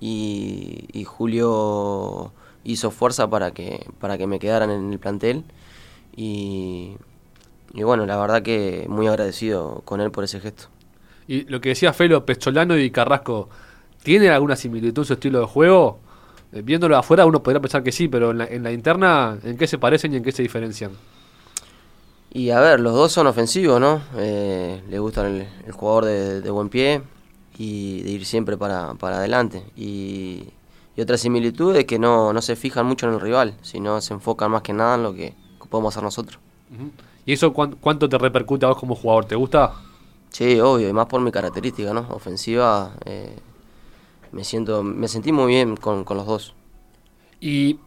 y, 0.00 0.84
y 0.92 1.04
Julio 1.04 2.32
hizo 2.64 2.90
fuerza 2.90 3.28
para 3.28 3.50
que, 3.50 3.86
para 3.98 4.18
que 4.18 4.26
me 4.26 4.38
quedaran 4.38 4.70
en 4.70 4.92
el 4.92 4.98
plantel 4.98 5.42
y, 6.14 6.96
y 7.74 7.82
bueno, 7.82 8.06
la 8.06 8.16
verdad 8.18 8.42
que 8.42 8.86
muy 8.88 9.08
agradecido 9.08 9.82
con 9.84 10.00
él 10.00 10.10
por 10.10 10.22
ese 10.22 10.38
gesto. 10.38 10.68
Y 11.28 11.44
lo 11.44 11.60
que 11.60 11.70
decía 11.70 11.92
Felo, 11.92 12.26
Pecholano 12.26 12.76
y 12.76 12.90
Carrasco, 12.90 13.48
¿tienen 14.02 14.30
alguna 14.32 14.56
similitud 14.56 15.02
en 15.02 15.06
su 15.06 15.12
estilo 15.12 15.40
de 15.40 15.46
juego? 15.46 16.00
Eh, 16.52 16.62
viéndolo 16.62 16.96
afuera 16.96 17.26
uno 17.26 17.42
podría 17.42 17.60
pensar 17.60 17.82
que 17.84 17.92
sí, 17.92 18.08
pero 18.08 18.30
en 18.32 18.38
la, 18.38 18.46
en 18.46 18.62
la 18.64 18.72
interna, 18.72 19.38
¿en 19.44 19.56
qué 19.58 19.66
se 19.66 19.78
parecen 19.78 20.12
y 20.14 20.16
en 20.16 20.24
qué 20.24 20.32
se 20.32 20.42
diferencian? 20.42 20.92
Y 22.30 22.50
a 22.50 22.60
ver, 22.60 22.80
los 22.80 22.94
dos 22.94 23.12
son 23.12 23.26
ofensivos, 23.26 23.80
¿no? 23.80 24.02
Eh, 24.16 24.82
le 24.88 24.98
gustan 24.98 25.26
el, 25.26 25.48
el 25.66 25.72
jugador 25.72 26.04
de, 26.04 26.40
de 26.42 26.50
buen 26.50 26.68
pie 26.68 27.02
y 27.58 28.02
de 28.02 28.10
ir 28.10 28.26
siempre 28.26 28.56
para, 28.56 28.94
para 28.94 29.16
adelante. 29.18 29.64
Y, 29.76 30.44
y 30.96 31.00
otra 31.00 31.16
similitud 31.16 31.74
es 31.76 31.86
que 31.86 31.98
no, 31.98 32.32
no 32.32 32.42
se 32.42 32.54
fijan 32.56 32.86
mucho 32.86 33.08
en 33.08 33.14
el 33.14 33.20
rival, 33.20 33.54
sino 33.62 34.00
se 34.02 34.12
enfocan 34.14 34.50
más 34.50 34.62
que 34.62 34.74
nada 34.74 34.96
en 34.96 35.02
lo 35.04 35.14
que 35.14 35.34
podemos 35.70 35.94
hacer 35.94 36.02
nosotros. 36.04 36.38
¿Y 37.24 37.32
eso 37.32 37.52
cuán- 37.52 37.76
cuánto 37.80 38.08
te 38.08 38.18
repercute 38.18 38.66
a 38.66 38.70
vos 38.70 38.78
como 38.78 38.94
jugador? 38.94 39.24
¿Te 39.24 39.34
gusta? 39.36 39.72
Sí, 40.30 40.60
obvio, 40.60 40.88
y 40.88 40.92
más 40.92 41.06
por 41.06 41.20
mi 41.20 41.30
característica, 41.30 41.92
¿no? 41.92 42.06
Ofensiva, 42.10 42.92
eh, 43.04 43.36
me 44.32 44.44
siento, 44.44 44.82
me 44.82 45.08
sentí 45.08 45.32
muy 45.32 45.46
bien 45.46 45.76
con, 45.76 46.04
con 46.04 46.16
los 46.16 46.26
dos. 46.26 46.54
Y 47.40 47.78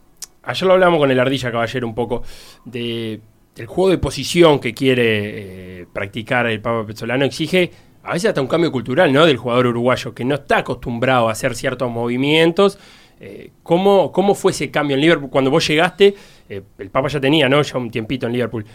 ayer 0.44 0.68
lo 0.68 0.74
hablamos 0.74 1.00
con 1.00 1.12
el 1.12 1.20
Ardilla 1.20 1.52
Caballero 1.52 1.88
un 1.88 1.96
poco 1.96 2.24
de 2.66 3.22
el 3.58 3.66
juego 3.68 3.90
de 3.90 3.98
posición 3.98 4.60
que 4.60 4.74
quiere 4.74 5.82
eh, 5.82 5.88
practicar 5.92 6.48
el 6.48 6.62
Papa 6.62 6.88
Pezzolano 6.88 7.26
exige 7.26 7.72
a 8.04 8.14
veces 8.14 8.30
hasta 8.30 8.42
un 8.42 8.48
cambio 8.48 8.72
cultural, 8.72 9.12
¿no? 9.14 9.26
Del 9.26 9.38
jugador 9.38 9.68
uruguayo 9.68 10.14
que 10.16 10.26
no 10.26 10.36
está 10.36 10.60
acostumbrado 10.60 11.30
a 11.30 11.34
hacer 11.34 11.56
ciertos 11.56 11.92
movimientos. 11.92 12.80
Eh, 13.20 13.52
¿cómo, 13.62 14.12
¿Cómo 14.12 14.34
fue 14.34 14.52
ese 14.52 14.72
cambio 14.72 14.96
en 14.96 15.02
Liverpool? 15.02 15.30
Cuando 15.30 15.52
vos 15.52 15.68
llegaste, 15.68 16.16
el 16.50 16.90
Papa 16.90 17.10
ya 17.10 17.20
tenía, 17.20 17.48
¿no? 17.48 17.62
Ya 17.62 17.78
un 17.78 17.92
tiempito 17.92 18.26
en 18.26 18.34
Liverpool. 18.34 18.66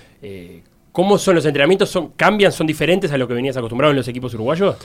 ¿Cómo 0.97 1.19
son 1.19 1.35
los 1.35 1.45
entrenamientos? 1.45 1.91
¿Son, 1.91 2.13
¿Cambian? 2.13 2.51
¿Son 2.51 2.67
diferentes 2.67 3.13
a 3.13 3.19
lo 3.19 3.29
que 3.29 3.35
venías 3.35 3.55
acostumbrado 3.55 3.91
en 3.91 3.99
los 3.99 4.09
equipos 4.09 4.33
uruguayos? 4.33 4.77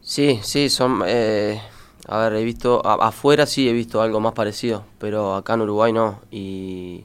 Sí, 0.00 0.40
sí, 0.42 0.68
son... 0.68 1.04
eh, 1.06 1.62
a 2.08 2.18
ver, 2.18 2.32
he 2.40 2.42
visto... 2.42 2.84
a- 2.84 3.06
afuera 3.06 3.46
sí 3.46 3.68
he 3.68 3.72
visto 3.72 4.02
algo 4.02 4.18
más 4.18 4.32
parecido, 4.32 4.84
pero 4.98 5.36
acá 5.36 5.54
en 5.54 5.60
Uruguay 5.60 5.92
no. 5.92 6.18
Y, 6.32 7.04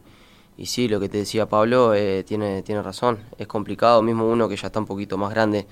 y 0.58 0.66
sí, 0.66 0.88
lo 0.88 1.00
que 1.00 1.10
te 1.10 1.20
decía 1.20 1.46
Pablo 1.48 1.94
eh, 1.94 2.24
tiene, 2.24 2.64
tiene 2.64 2.82
razón. 2.82 3.20
Es 3.38 3.46
complicado, 3.46 4.02
mismo 4.02 4.28
uno 4.28 4.50
que 4.50 4.56
ya 4.56 4.66
está 4.66 4.80
un 4.80 4.88
poquito 4.88 5.16
más 5.20 5.30
grande, 5.30 5.68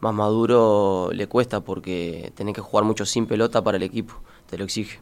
más 0.00 0.14
maduro, 0.14 1.10
le 1.12 1.26
cuesta 1.26 1.60
porque 1.60 2.32
tenés 2.34 2.54
que 2.54 2.62
jugar 2.62 2.86
mucho 2.86 3.04
sin 3.04 3.26
pelota 3.26 3.62
para 3.62 3.76
el 3.76 3.82
equipo, 3.82 4.14
te 4.48 4.56
lo 4.56 4.64
exige. 4.64 5.00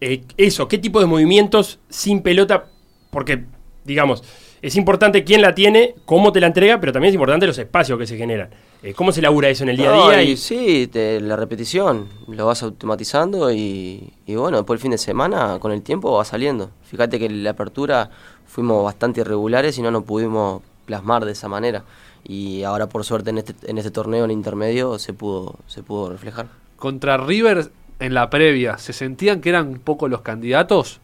Eh, 0.00 0.24
eso, 0.38 0.68
¿qué 0.68 0.78
tipo 0.78 1.00
de 1.00 1.06
movimientos 1.06 1.80
sin 1.90 2.22
pelota? 2.22 2.70
Porque, 3.10 3.44
digamos, 3.84 4.24
es 4.62 4.76
importante 4.76 5.24
quién 5.24 5.42
la 5.42 5.54
tiene, 5.54 5.94
cómo 6.04 6.32
te 6.32 6.40
la 6.40 6.46
entrega, 6.48 6.80
pero 6.80 6.92
también 6.92 7.10
es 7.10 7.14
importante 7.14 7.46
los 7.46 7.58
espacios 7.58 7.98
que 7.98 8.06
se 8.06 8.16
generan. 8.16 8.50
Eh, 8.82 8.94
¿Cómo 8.94 9.10
se 9.12 9.20
labura 9.22 9.48
eso 9.48 9.64
en 9.64 9.70
el 9.70 9.76
día 9.76 9.90
No, 9.90 10.04
a 10.08 10.10
día? 10.12 10.22
y 10.22 10.30
Y- 10.32 10.36
sí, 10.36 10.86
te- 10.92 11.20
la 11.20 11.36
repetición, 11.36 12.06
lo 12.28 12.46
vas 12.46 12.62
automatizando 12.62 13.50
y, 13.52 14.12
y 14.26 14.34
bueno, 14.36 14.58
después 14.58 14.78
el 14.78 14.82
fin 14.82 14.90
de 14.92 14.98
semana 14.98 15.58
con 15.60 15.72
el 15.72 15.82
tiempo 15.82 16.12
va 16.12 16.24
saliendo. 16.24 16.70
Fíjate 16.84 17.18
que 17.18 17.26
en 17.26 17.42
la 17.44 17.50
apertura 17.50 18.10
fuimos 18.46 18.84
bastante 18.84 19.20
irregulares 19.20 19.76
y 19.78 19.82
no 19.82 19.90
nos 19.90 20.04
pudimos 20.04 20.62
plasmar 20.86 21.24
de 21.24 21.32
esa 21.32 21.48
manera. 21.48 21.84
Y 22.24 22.62
ahora 22.62 22.88
por 22.88 23.04
suerte 23.04 23.30
en 23.30 23.38
este, 23.38 23.54
en 23.66 23.78
este 23.78 23.90
torneo 23.90 24.24
en 24.24 24.30
intermedio 24.30 24.98
se 24.98 25.12
pudo, 25.12 25.56
se 25.66 25.82
pudo 25.82 26.10
reflejar. 26.10 26.46
Contra 26.76 27.16
River 27.16 27.70
en 28.00 28.14
la 28.14 28.30
previa, 28.30 28.78
¿se 28.78 28.92
sentían 28.92 29.40
que 29.40 29.48
eran 29.48 29.66
un 29.68 29.78
poco 29.80 30.06
los 30.08 30.20
candidatos 30.20 31.00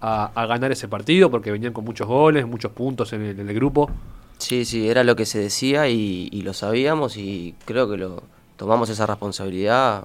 a, 0.00 0.30
a 0.34 0.46
ganar 0.46 0.72
ese 0.72 0.88
partido? 0.88 1.30
Porque 1.30 1.50
venían 1.50 1.72
con 1.72 1.84
muchos 1.84 2.06
goles, 2.06 2.46
muchos 2.46 2.72
puntos 2.72 3.12
en 3.12 3.22
el, 3.22 3.40
en 3.40 3.48
el 3.48 3.54
grupo. 3.54 3.90
Sí, 4.38 4.64
sí, 4.64 4.88
era 4.88 5.02
lo 5.02 5.16
que 5.16 5.26
se 5.26 5.38
decía 5.40 5.88
y, 5.88 6.28
y 6.30 6.42
lo 6.42 6.52
sabíamos 6.52 7.16
y 7.16 7.54
creo 7.64 7.90
que 7.90 7.96
lo 7.96 8.22
tomamos 8.56 8.88
esa 8.88 9.06
responsabilidad 9.06 10.04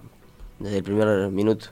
desde 0.59 0.77
el 0.77 0.83
primer 0.83 1.29
minuto. 1.29 1.67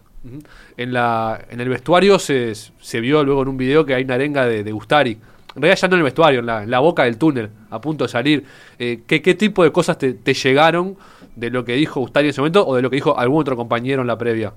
En, 0.78 0.94
la, 0.94 1.44
en 1.50 1.60
el 1.60 1.70
vestuario 1.70 2.20
se, 2.20 2.54
se 2.54 3.00
vio 3.00 3.24
luego 3.24 3.42
en 3.42 3.48
un 3.48 3.58
video 3.58 3.86
que 3.86 3.96
hay 3.96 4.04
una 4.04 4.14
arenga 4.14 4.46
de, 4.46 4.64
de 4.64 4.72
Gustari. 4.72 5.18
En 5.56 5.62
realidad 5.62 5.80
ya 5.82 5.88
no 5.88 5.96
en 5.96 6.00
el 6.00 6.04
vestuario, 6.04 6.40
en 6.42 6.46
la, 6.46 6.64
en 6.64 6.70
la 6.70 6.80
boca 6.80 7.04
del 7.06 7.18
túnel, 7.18 7.50
a 7.72 7.82
punto 7.82 8.06
de 8.06 8.10
salir. 8.10 8.46
Eh, 8.78 9.02
¿qué, 9.08 9.22
qué 9.22 9.34
tipo 9.34 9.64
de 9.64 9.72
cosas 9.72 9.98
te, 9.98 10.14
te 10.14 10.34
llegaron 10.36 10.96
de 11.36 11.50
lo 11.50 11.66
que 11.66 11.74
dijo 11.74 12.00
Gustari 12.00 12.28
en 12.28 12.30
ese 12.30 12.42
momento 12.42 12.68
o 12.68 12.76
de 12.76 12.84
lo 12.84 12.90
que 12.92 12.98
dijo 12.98 13.18
algún 13.18 13.42
otro 13.42 13.58
compañero 13.58 14.02
en 14.02 14.08
la 14.08 14.18
previa? 14.18 14.54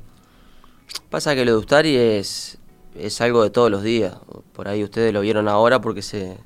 Pasa 1.09 1.35
que 1.35 1.45
lo 1.47 1.53
de 1.53 1.59
Ustari 1.59 1.97
es, 1.97 2.59
es 2.95 3.21
algo 3.21 3.43
de 3.43 3.51
todos 3.51 3.71
los 3.71 3.83
días. 3.83 4.15
Por 4.53 4.69
ahí 4.69 4.83
ustedes 4.85 5.13
lo 5.13 5.21
vieron 5.21 5.49
ahora 5.49 5.81
porque 5.81 6.03
se, 6.03 6.37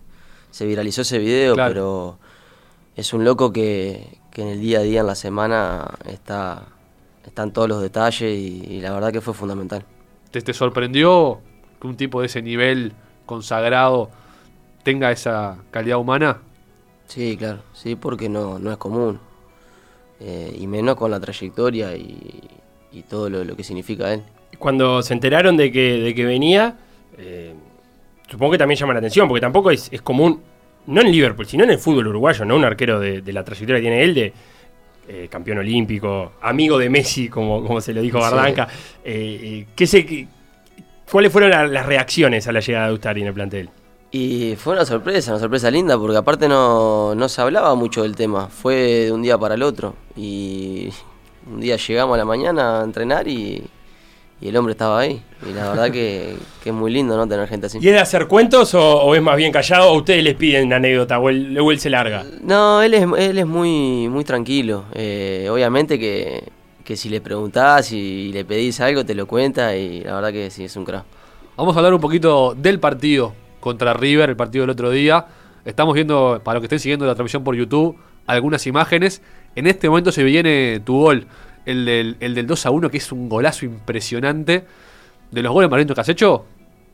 se 0.51 0.67
viralizó 0.67 1.03
ese 1.03 1.19
video, 1.19 1.55
Claro. 1.55 1.71
pero 1.73 2.19
es 2.97 3.13
un 3.13 3.25
loco 3.25 3.53
que, 3.53 4.19
que 4.31 4.43
en 4.43 4.49
el 4.49 4.61
día 4.61 4.79
a 4.81 4.83
día, 4.83 5.01
en 5.01 5.07
la 5.07 5.15
semana, 5.15 5.95
está 6.07 6.67
están 7.25 7.53
todos 7.53 7.69
los 7.69 7.83
detalles 7.83 8.23
y, 8.39 8.65
y 8.69 8.81
la 8.81 8.91
verdad 8.93 9.13
que 9.13 9.21
fue 9.21 9.35
fundamental. 9.35 9.85
¿Te, 10.31 10.41
te 10.41 10.55
sorprendió 10.55 11.41
que 11.81 11.87
un 11.87 11.97
tipo 11.97 12.21
de 12.21 12.27
ese 12.27 12.41
nivel 12.41 12.93
consagrado 13.27 14.09
tenga 14.83 15.13
esa 15.13 15.59
calidad 15.71 15.99
humana? 15.99 16.39
Sí, 17.07 17.37
claro, 17.37 17.61
sí, 17.75 17.97
porque 17.97 18.29
no, 18.31 18.59
no 18.59 18.71
es 18.73 18.79
común. 18.79 19.21
Eh, 20.21 20.57
y 20.59 20.67
menos 20.67 20.97
con 20.97 21.11
la 21.11 21.21
trayectoria 21.21 21.95
y, 21.97 22.49
y 22.93 23.03
todo 23.03 23.29
lo, 23.31 23.45
lo 23.45 23.55
que 23.55 23.63
significa 23.63 24.13
él. 24.13 24.23
Cuando 24.59 25.03
se 25.03 25.13
enteraron 25.15 25.57
de 25.57 25.71
que, 25.71 25.99
de 26.01 26.15
que 26.15 26.25
venía, 26.25 26.77
eh, 27.19 27.55
supongo 28.29 28.53
que 28.53 28.59
también 28.59 28.79
llama 28.79 28.93
la 28.95 28.99
atención, 29.01 29.29
porque 29.29 29.41
tampoco 29.41 29.71
es, 29.71 29.89
es 29.93 30.03
común, 30.03 30.41
no 30.87 31.01
en 31.01 31.11
Liverpool, 31.13 31.47
sino 31.47 31.65
en 31.65 31.71
el 31.71 31.79
fútbol 31.79 32.07
uruguayo, 32.09 32.45
¿no? 32.45 32.57
Un 32.57 32.65
arquero 32.65 32.99
de, 32.99 33.21
de 33.23 33.33
la 33.33 33.45
trayectoria 33.45 33.77
que 33.81 33.83
tiene 33.83 34.03
él, 34.03 34.15
de 34.15 34.33
eh, 35.09 35.29
campeón 35.31 35.59
olímpico, 35.59 36.33
amigo 36.41 36.77
de 36.79 36.91
Messi, 36.91 37.29
como, 37.29 37.63
como 37.65 37.81
se 37.81 37.93
lo 37.95 38.01
dijo 38.01 38.19
Sí. 38.19 38.23
Bardanca. 38.25 38.69
Eh, 39.05 39.41
eh, 39.43 39.67
¿qué 39.77 39.87
sé, 39.87 40.05
qué- 40.05 40.27
¿Cuáles 41.11 41.33
fueron 41.33 41.51
la- 41.51 41.67
las 41.67 41.87
reacciones 41.87 42.47
a 42.49 42.53
la 42.53 42.61
llegada 42.61 42.89
de 42.89 42.95
Ustari 42.95 43.21
en 43.23 43.29
el 43.29 43.35
plantel? 43.35 43.71
Y 44.11 44.55
fue 44.57 44.73
una 44.75 44.85
sorpresa, 44.85 45.31
una 45.33 45.41
sorpresa 45.41 45.71
linda, 45.71 45.99
porque 45.99 46.17
aparte 46.17 46.49
no, 46.49 47.15
no 47.15 47.29
se 47.29 47.41
hablaba 47.43 47.75
mucho 47.75 48.03
del 48.03 48.17
tema, 48.17 48.49
fue 48.49 48.75
de 48.75 49.13
un 49.13 49.23
día 49.23 49.39
para 49.39 49.55
el 49.55 49.63
otro. 49.63 49.95
Y 50.17 50.89
un 51.51 51.61
día 51.61 51.77
llegamos 51.77 52.15
a 52.15 52.19
la 52.19 52.25
mañana 52.27 52.81
a 52.81 52.85
entrenar 52.85 53.27
y, 53.29 53.63
y 54.41 54.49
el 54.49 54.57
hombre 54.57 54.73
estaba 54.73 55.01
ahí. 55.01 55.23
Y 55.49 55.53
la 55.53 55.71
verdad 55.71 55.91
que, 55.91 56.37
que 56.63 56.71
es 56.71 56.75
muy 56.75 56.93
lindo 56.93 57.17
no 57.17 57.27
tener 57.27 57.49
gente 57.49 57.67
así. 57.67 57.79
¿Y 57.81 57.89
es 57.89 57.95
de 57.95 58.01
hacer 58.01 58.27
cuentos 58.27 58.75
o, 58.75 59.03
o 59.03 59.15
es 59.15 59.23
más 59.23 59.37
bien 59.37 59.53
callado? 59.53 59.91
¿O 59.91 59.97
ustedes 59.97 60.23
les 60.23 60.35
piden 60.35 60.73
anécdota 60.73 61.19
o 61.19 61.29
él, 61.29 61.59
o 61.59 61.71
él 61.71 61.81
se 61.81 61.91
larga? 61.91 62.25
No, 62.43 62.83
él 62.83 62.95
es, 62.95 63.07
él 63.19 63.39
es 63.39 63.47
muy, 63.47 64.09
muy 64.09 64.25
tranquilo. 64.25 64.85
Eh, 64.95 65.49
obviamente 65.51 65.99
que, 65.99 66.45
que 66.85 66.97
si 66.97 67.09
le 67.09 67.21
preguntás 67.21 67.93
y 67.93 68.33
le 68.33 68.45
pedís 68.45 68.81
algo, 68.81 69.05
te 69.05 69.15
lo 69.15 69.27
cuenta 69.27 69.77
y 69.77 70.01
la 70.01 70.15
verdad 70.15 70.33
que 70.33 70.51
sí, 70.51 70.65
es 70.65 70.77
un 70.77 70.85
crack. 70.85 71.05
Vamos 71.57 71.75
a 71.75 71.81
hablar 71.81 71.93
un 71.93 72.01
poquito 72.01 72.55
del 72.57 72.79
partido 72.79 73.35
contra 73.61 73.93
River, 73.93 74.31
el 74.31 74.37
partido 74.37 74.63
del 74.63 74.71
otro 74.71 74.91
día. 74.91 75.27
Estamos 75.65 75.95
viendo, 75.95 76.41
para 76.45 76.55
los 76.55 76.63
que 76.63 76.67
estén 76.67 76.79
siguiendo 76.79 77.05
la 77.05 77.15
transmisión 77.15 77.43
por 77.43 77.57
YouTube, 77.57 77.97
algunas 78.27 78.67
imágenes. 78.67 79.21
En 79.57 79.67
este 79.67 79.89
momento 79.89 80.13
se 80.13 80.23
viene 80.23 80.81
tu 80.85 81.01
gol, 81.01 81.27
el 81.71 81.85
del, 81.85 82.17
el 82.21 82.35
del 82.35 82.47
2 82.47 82.67
a 82.67 82.71
1, 82.71 82.91
que 82.91 82.99
es 82.99 83.13
un 83.13 83.29
golazo 83.29 83.65
impresionante. 83.65 84.65
De 85.31 85.43
los 85.43 85.53
goles 85.53 85.71
más 85.71 85.79
lindos 85.79 85.95
que 85.95 86.01
has 86.01 86.09
hecho 86.09 86.47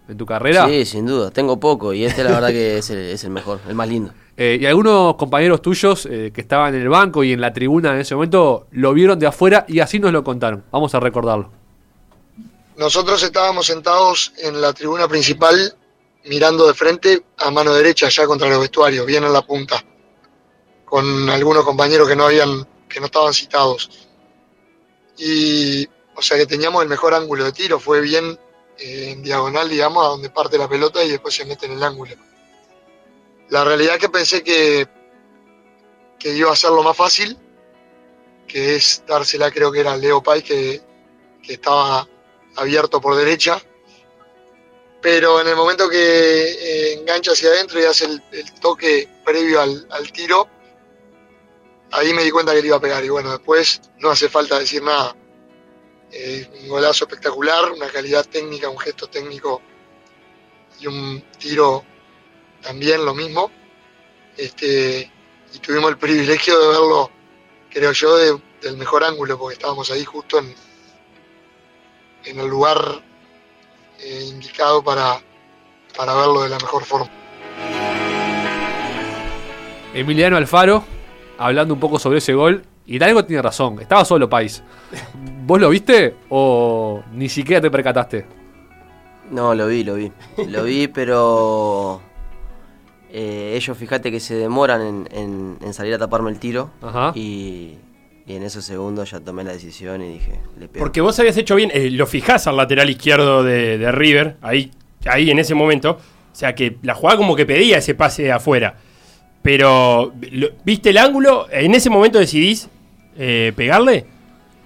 en 0.09 0.17
tu 0.17 0.27
carrera. 0.27 0.67
Sí, 0.69 0.85
sin 0.85 1.07
duda, 1.07 1.31
tengo 1.31 1.59
poco 1.59 1.93
y 1.93 2.05
este 2.05 2.25
la 2.25 2.33
verdad 2.33 2.49
que 2.49 2.79
es 2.79 2.91
el, 2.91 2.99
es 2.99 3.25
el 3.25 3.31
mejor, 3.31 3.61
el 3.69 3.75
más 3.75 3.89
lindo. 3.89 4.13
Eh, 4.37 4.59
y 4.61 4.67
algunos 4.67 5.15
compañeros 5.15 5.63
tuyos 5.63 6.09
eh, 6.11 6.33
que 6.35 6.41
estaban 6.41 6.75
en 6.75 6.83
el 6.83 6.89
banco 6.89 7.23
y 7.23 7.31
en 7.31 7.41
la 7.41 7.53
tribuna 7.53 7.95
en 7.95 8.01
ese 8.01 8.17
momento 8.17 8.67
lo 8.73 8.93
vieron 8.93 9.17
de 9.17 9.29
afuera 9.29 9.65
y 9.69 9.79
así 9.79 10.01
nos 10.01 10.11
lo 10.11 10.25
contaron. 10.25 10.65
Vamos 10.73 10.93
a 10.93 10.99
recordarlo. 10.99 11.53
Nosotros 12.77 13.23
estábamos 13.23 13.67
sentados 13.67 14.33
en 14.39 14.61
la 14.61 14.73
tribuna 14.73 15.07
principal 15.07 15.77
mirando 16.25 16.67
de 16.67 16.75
frente 16.75 17.25
a 17.39 17.53
mano 17.53 17.73
derecha 17.75 18.09
ya 18.09 18.27
contra 18.27 18.49
los 18.49 18.61
vestuarios, 18.61 19.07
bien 19.07 19.23
en 19.23 19.33
la 19.33 19.43
punta, 19.43 19.85
con 20.85 21.31
algunos 21.31 21.65
compañeros 21.65 22.09
que 22.09 22.17
no 22.17 22.25
habían, 22.25 22.67
que 22.89 22.99
no 22.99 23.07
estaban 23.07 23.33
citados. 23.33 24.04
Y 25.17 25.89
o 26.17 26.23
sea 26.23 26.39
que 26.39 26.47
teníamos 26.47 26.83
el 26.83 26.89
mejor 26.89 27.15
ángulo 27.15 27.45
de 27.45 27.53
tiro, 27.53 27.81
fue 27.81 28.01
bien 28.01 28.39
eh, 28.79 29.11
en 29.11 29.23
diagonal, 29.23 29.69
digamos, 29.69 30.05
a 30.05 30.09
donde 30.09 30.31
parte 30.31 30.59
la 30.59 30.69
pelota 30.69 31.03
y 31.03 31.11
después 31.11 31.35
se 31.35 31.45
mete 31.45 31.67
en 31.67 31.73
el 31.73 31.83
ángulo. 31.83 32.15
La 33.51 33.65
realidad 33.65 33.95
es 33.95 34.01
que 34.01 34.09
pensé 34.09 34.43
que, 34.43 34.89
que 36.19 36.35
iba 36.35 36.53
a 36.53 36.57
ser 36.57 36.71
lo 36.71 36.83
más 36.83 36.97
fácil, 36.97 37.37
que 38.47 38.77
es 38.77 39.03
dársela, 39.07 39.51
creo 39.51 39.73
que 39.73 39.81
era 39.81 39.97
Leo 39.97 40.23
Pai, 40.23 40.43
que, 40.43 40.81
que 41.43 41.55
estaba 41.55 42.09
abierto 42.57 43.01
por 43.01 43.17
derecha. 43.17 43.61
Pero 45.03 45.41
en 45.41 45.49
el 45.49 45.57
momento 45.57 45.89
que 45.89 45.99
eh, 45.99 46.95
engancha 46.95 47.33
hacia 47.33 47.51
adentro 47.51 47.79
y 47.79 47.85
hace 47.85 48.07
el, 48.07 48.23
el 48.33 48.55
toque 48.55 49.09
previo 49.25 49.61
al, 49.61 49.87
al 49.91 50.11
tiro, 50.13 50.49
ahí 51.95 52.13
me 52.13 52.23
di 52.25 52.31
cuenta 52.31 52.53
que 52.53 52.61
le 52.61 52.67
iba 52.69 52.77
a 52.77 52.81
pegar. 52.81 53.05
Y 53.05 53.09
bueno, 53.09 53.31
después 53.31 53.81
no 54.01 54.11
hace 54.11 54.29
falta 54.29 54.59
decir 54.59 54.83
nada. 54.83 55.15
Eh, 56.13 56.49
un 56.63 56.69
golazo 56.69 57.05
espectacular, 57.05 57.73
una 57.73 57.89
calidad 57.89 58.25
técnica, 58.27 58.69
un 58.69 58.79
gesto 58.79 59.09
técnico 59.09 59.61
y 60.81 60.87
un 60.87 61.25
tiro 61.39 61.85
también 62.63 63.05
lo 63.05 63.15
mismo. 63.15 63.51
Este, 64.37 65.11
y 65.53 65.59
tuvimos 65.61 65.91
el 65.91 65.99
privilegio 65.99 66.59
de 66.61 66.69
verlo, 66.69 67.11
creo 67.71 67.93
yo, 67.93 68.17
de- 68.17 68.41
del 68.61 68.77
mejor 68.77 69.05
ángulo, 69.05 69.39
porque 69.39 69.55
estábamos 69.55 69.91
ahí 69.91 70.05
justo 70.05 70.39
en, 70.39 70.55
en 72.25 72.41
el 72.41 72.47
lugar 72.47 73.03
eh, 74.01 74.25
indicado 74.29 74.83
para, 74.83 75.21
para 75.97 76.15
verlo 76.15 76.43
de 76.43 76.49
la 76.49 76.59
mejor 76.59 76.85
forma. 76.85 77.11
Emiliano 79.93 80.37
Alfaro, 80.37 80.85
hablando 81.39 81.75
un 81.75 81.81
poco 81.81 81.99
sobre 81.99 82.19
ese 82.19 82.35
gol, 82.35 82.63
y 82.87 83.03
algo 83.03 83.25
tiene 83.25 83.41
razón, 83.43 83.81
estaba 83.81 84.05
solo 84.05 84.29
País. 84.29 84.63
¿Vos 85.47 85.61
lo 85.61 85.69
viste 85.71 86.15
o 86.29 87.03
ni 87.13 87.29
siquiera 87.29 87.61
te 87.61 87.71
percataste? 87.71 88.27
No, 89.31 89.55
lo 89.55 89.67
vi, 89.67 89.85
lo 89.85 89.95
vi. 89.95 90.13
Lo 90.49 90.65
vi, 90.65 90.89
pero 90.95 92.01
eh, 93.11 93.55
ellos 93.57 93.77
fíjate 93.77 94.11
que 94.11 94.21
se 94.21 94.35
demoran 94.35 94.83
en, 94.83 95.09
en- 95.13 95.59
en 95.63 95.75
salir 95.75 95.95
a 95.95 95.99
taparme 95.99 96.31
el 96.31 96.39
tiro. 96.39 96.71
Ajá. 96.83 97.13
Y, 97.15 97.77
y 98.27 98.35
en 98.37 98.43
esos 98.43 98.65
segundos 98.65 99.11
ya 99.11 99.21
tomé 99.21 99.45
la 99.45 99.53
decisión 99.53 100.03
y 100.03 100.15
dije, 100.15 100.41
le 100.59 100.69
pego. 100.69 100.85
Porque 100.85 101.01
vos 101.01 101.19
habías 101.19 101.37
hecho 101.37 101.55
bien, 101.57 101.71
eh, 101.73 101.91
lo 101.91 102.07
fijás 102.07 102.47
al 102.47 102.57
lateral 102.57 102.89
izquierdo 102.91 103.43
de, 103.43 103.79
de 103.79 103.93
River, 103.93 104.37
ahí, 104.43 104.71
ahí 105.07 105.31
en 105.31 105.39
ese 105.39 105.55
momento. 105.55 105.93
O 106.33 106.37
sea 106.37 106.55
que 106.55 106.77
la 106.83 106.95
jugada 106.95 107.17
como 107.19 107.37
que 107.37 107.47
pedía 107.47 107.79
ese 107.79 107.95
pase 107.95 108.33
afuera. 108.33 108.77
Pero, 109.45 110.15
lo- 110.33 110.49
¿viste 110.65 110.89
el 110.89 110.97
ángulo? 110.97 111.47
¿En 111.51 111.75
ese 111.75 111.91
momento 111.91 112.19
decidís 112.19 112.67
eh, 113.19 113.53
pegarle? 113.55 114.07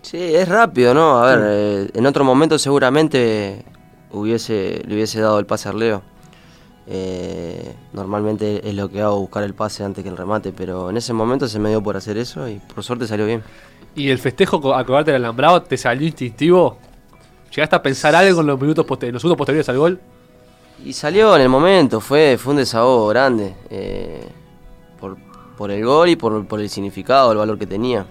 Sí, 0.02 0.16
es 0.18 0.48
rápido, 0.48 0.94
¿no? 0.94 1.18
A 1.18 1.34
ver, 1.34 1.40
eh, 1.50 1.90
en 1.94 2.06
otro 2.06 2.22
momento 2.22 2.56
seguramente 2.60 3.64
hubiese, 4.12 4.80
le 4.86 4.94
hubiese 4.94 5.20
dado 5.20 5.40
el 5.40 5.46
pase 5.46 5.68
a 5.68 5.72
Leo. 5.72 6.02
Eh, 6.86 7.74
normalmente 7.92 8.66
es 8.68 8.72
lo 8.76 8.88
que 8.88 9.02
hago, 9.02 9.18
buscar 9.18 9.42
el 9.42 9.52
pase 9.52 9.82
antes 9.82 10.04
que 10.04 10.10
el 10.10 10.16
remate, 10.16 10.52
pero 10.52 10.90
en 10.90 10.96
ese 10.96 11.12
momento 11.12 11.48
se 11.48 11.58
me 11.58 11.70
dio 11.70 11.82
por 11.82 11.96
hacer 11.96 12.16
eso 12.16 12.48
y 12.48 12.60
por 12.72 12.84
suerte 12.84 13.08
salió 13.08 13.26
bien. 13.26 13.42
¿Y 13.96 14.10
el 14.10 14.18
festejo 14.20 14.74
a 14.76 14.84
colgarte 14.84 15.10
el 15.10 15.16
alambrado 15.16 15.60
te 15.60 15.76
salió 15.76 16.06
instintivo? 16.06 16.78
¿Llegaste 17.52 17.74
a 17.74 17.82
pensar 17.82 18.14
algo 18.14 18.42
en 18.42 18.46
los 18.46 18.60
minutos 18.60 18.86
en 19.02 19.12
los 19.12 19.20
segundos 19.22 19.38
posteriores 19.38 19.68
al 19.68 19.78
gol? 19.78 20.00
Y 20.84 20.92
salió 20.92 21.34
en 21.34 21.42
el 21.42 21.48
momento, 21.48 22.00
fue, 22.00 22.38
fue 22.38 22.52
un 22.52 22.58
desahogo 22.58 23.08
grande 23.08 23.54
eh, 23.68 24.24
por, 25.58 25.70
el 25.72 25.84
gol 25.84 26.08
y 26.08 26.16
por, 26.16 26.46
por 26.46 26.60
el 26.60 26.70
significado, 26.70 27.32
el 27.32 27.38
valor 27.38 27.58
que 27.58 27.66
tenía. 27.66 28.06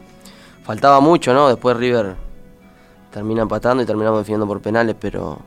Faltaba 0.63 0.99
mucho, 0.99 1.33
¿no? 1.33 1.47
Después 1.47 1.77
River 1.77 2.15
termina 3.11 3.41
empatando 3.41 3.81
y 3.81 3.85
terminamos 3.85 4.19
definiendo 4.19 4.45
por 4.45 4.61
penales, 4.61 4.95
pero, 4.99 5.39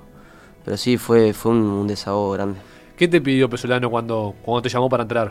pero 0.65 0.77
sí, 0.79 0.97
fue, 0.97 1.35
fue 1.35 1.53
un, 1.53 1.59
un 1.59 1.87
desahogo 1.87 2.33
grande. 2.33 2.59
¿Qué 2.97 3.07
te 3.07 3.21
pidió 3.21 3.49
Pesolano 3.49 3.91
cuando, 3.91 4.35
cuando 4.43 4.63
te 4.63 4.71
llamó 4.71 4.89
para 4.89 5.03
entrar? 5.03 5.31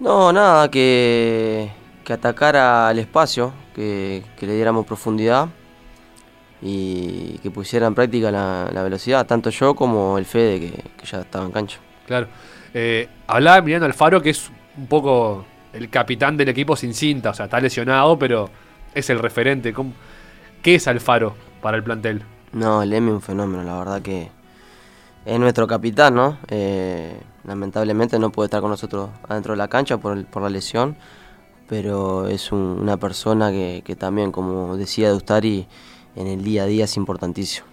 No, 0.00 0.32
nada, 0.32 0.70
que, 0.70 1.70
que 2.02 2.12
atacara 2.12 2.88
al 2.88 2.98
espacio, 2.98 3.52
que, 3.74 4.24
que 4.38 4.46
le 4.46 4.54
diéramos 4.54 4.86
profundidad 4.86 5.48
y 6.60 7.38
que 7.42 7.50
pusiera 7.50 7.86
en 7.86 7.94
práctica 7.94 8.30
la, 8.30 8.70
la 8.72 8.82
velocidad, 8.82 9.26
tanto 9.26 9.50
yo 9.50 9.74
como 9.74 10.16
el 10.16 10.24
Fede, 10.24 10.60
que, 10.60 10.70
que 10.96 11.06
ya 11.06 11.20
estaba 11.20 11.44
en 11.44 11.52
cancha. 11.52 11.78
Claro. 12.06 12.26
Eh, 12.72 13.08
hablaba 13.26 13.58
Emiliano 13.58 13.84
Alfaro, 13.84 14.20
que 14.20 14.30
es 14.30 14.50
un 14.76 14.86
poco 14.86 15.44
el 15.72 15.90
capitán 15.90 16.36
del 16.36 16.48
equipo 16.48 16.76
sin 16.76 16.94
cinta, 16.94 17.30
o 17.30 17.34
sea, 17.34 17.46
está 17.46 17.60
lesionado, 17.60 18.18
pero 18.18 18.48
es 18.94 19.10
el 19.10 19.18
referente. 19.18 19.72
¿Cómo- 19.72 19.92
¿Qué 20.62 20.76
es 20.76 20.88
Alfaro 20.88 21.34
para 21.60 21.76
el 21.76 21.82
plantel? 21.82 22.22
No, 22.52 22.82
el 22.82 22.92
Emi 22.92 23.08
es 23.08 23.14
un 23.14 23.20
fenómeno, 23.22 23.62
la 23.64 23.78
verdad 23.78 24.02
que 24.02 24.28
es 25.26 25.38
nuestro 25.40 25.66
capitán, 25.66 26.14
¿no? 26.14 26.38
Eh, 26.48 27.18
lamentablemente 27.44 28.18
no 28.18 28.30
puede 28.30 28.46
estar 28.46 28.60
con 28.60 28.70
nosotros 28.70 29.10
adentro 29.28 29.52
de 29.52 29.58
la 29.58 29.68
cancha 29.68 29.98
por, 29.98 30.16
el- 30.16 30.24
por 30.26 30.42
la 30.42 30.48
lesión, 30.50 30.96
pero 31.68 32.28
es 32.28 32.52
un- 32.52 32.78
una 32.80 32.96
persona 32.96 33.50
que, 33.50 33.82
que 33.84 33.96
también, 33.96 34.30
como 34.32 34.76
decía 34.76 35.10
Dustari, 35.10 35.66
en 36.16 36.26
el 36.28 36.44
día 36.44 36.62
a 36.64 36.66
día 36.66 36.84
es 36.84 36.96
importantísimo. 36.96 37.66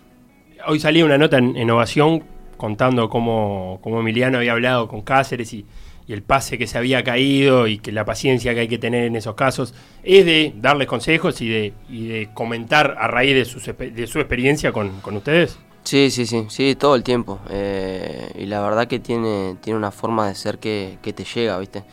Hoy 0.67 0.79
salía 0.79 1.05
una 1.05 1.17
nota 1.17 1.37
en, 1.37 1.55
en 1.57 1.69
Ovación 1.71 2.23
contando 2.57 3.09
cómo, 3.09 3.79
cómo 3.83 3.99
Emiliano 3.99 4.37
había 4.37 4.53
hablado 4.53 4.87
con 4.87 5.01
Cáceres 5.01 5.53
y, 5.53 5.65
y 6.07 6.13
el 6.13 6.23
pase 6.23 6.57
que 6.57 6.67
se 6.67 6.77
había 6.77 7.03
caído 7.03 7.67
y 7.67 7.77
que 7.77 7.91
la 7.91 8.05
paciencia 8.05 8.53
que 8.53 8.61
hay 8.61 8.67
que 8.67 8.77
tener 8.77 9.05
en 9.05 9.15
esos 9.15 9.35
casos 9.35 9.73
es 10.03 10.25
de 10.25 10.53
darles 10.57 10.87
consejos 10.87 11.41
y 11.41 11.49
de, 11.49 11.73
y 11.89 12.07
de 12.07 12.29
comentar 12.33 12.95
a 12.99 13.07
raíz 13.07 13.35
de, 13.35 13.45
sus 13.45 13.65
de 13.65 14.07
su 14.07 14.19
experiencia 14.19 14.71
con, 14.71 15.01
con 15.01 15.15
ustedes. 15.17 15.59
Sí, 15.83 16.11
sí, 16.11 16.25
sí, 16.25 16.45
sí, 16.49 16.75
todo 16.75 16.95
el 16.95 17.03
tiempo. 17.03 17.39
Eh, 17.49 18.31
y 18.35 18.45
la 18.45 18.61
verdad 18.61 18.87
que 18.87 18.99
tiene, 18.99 19.55
tiene 19.61 19.77
una 19.77 19.91
forma 19.91 20.27
de 20.27 20.35
ser 20.35 20.59
que, 20.59 20.97
que 21.01 21.13
te 21.13 21.23
llega, 21.23 21.57
¿viste? 21.57 21.83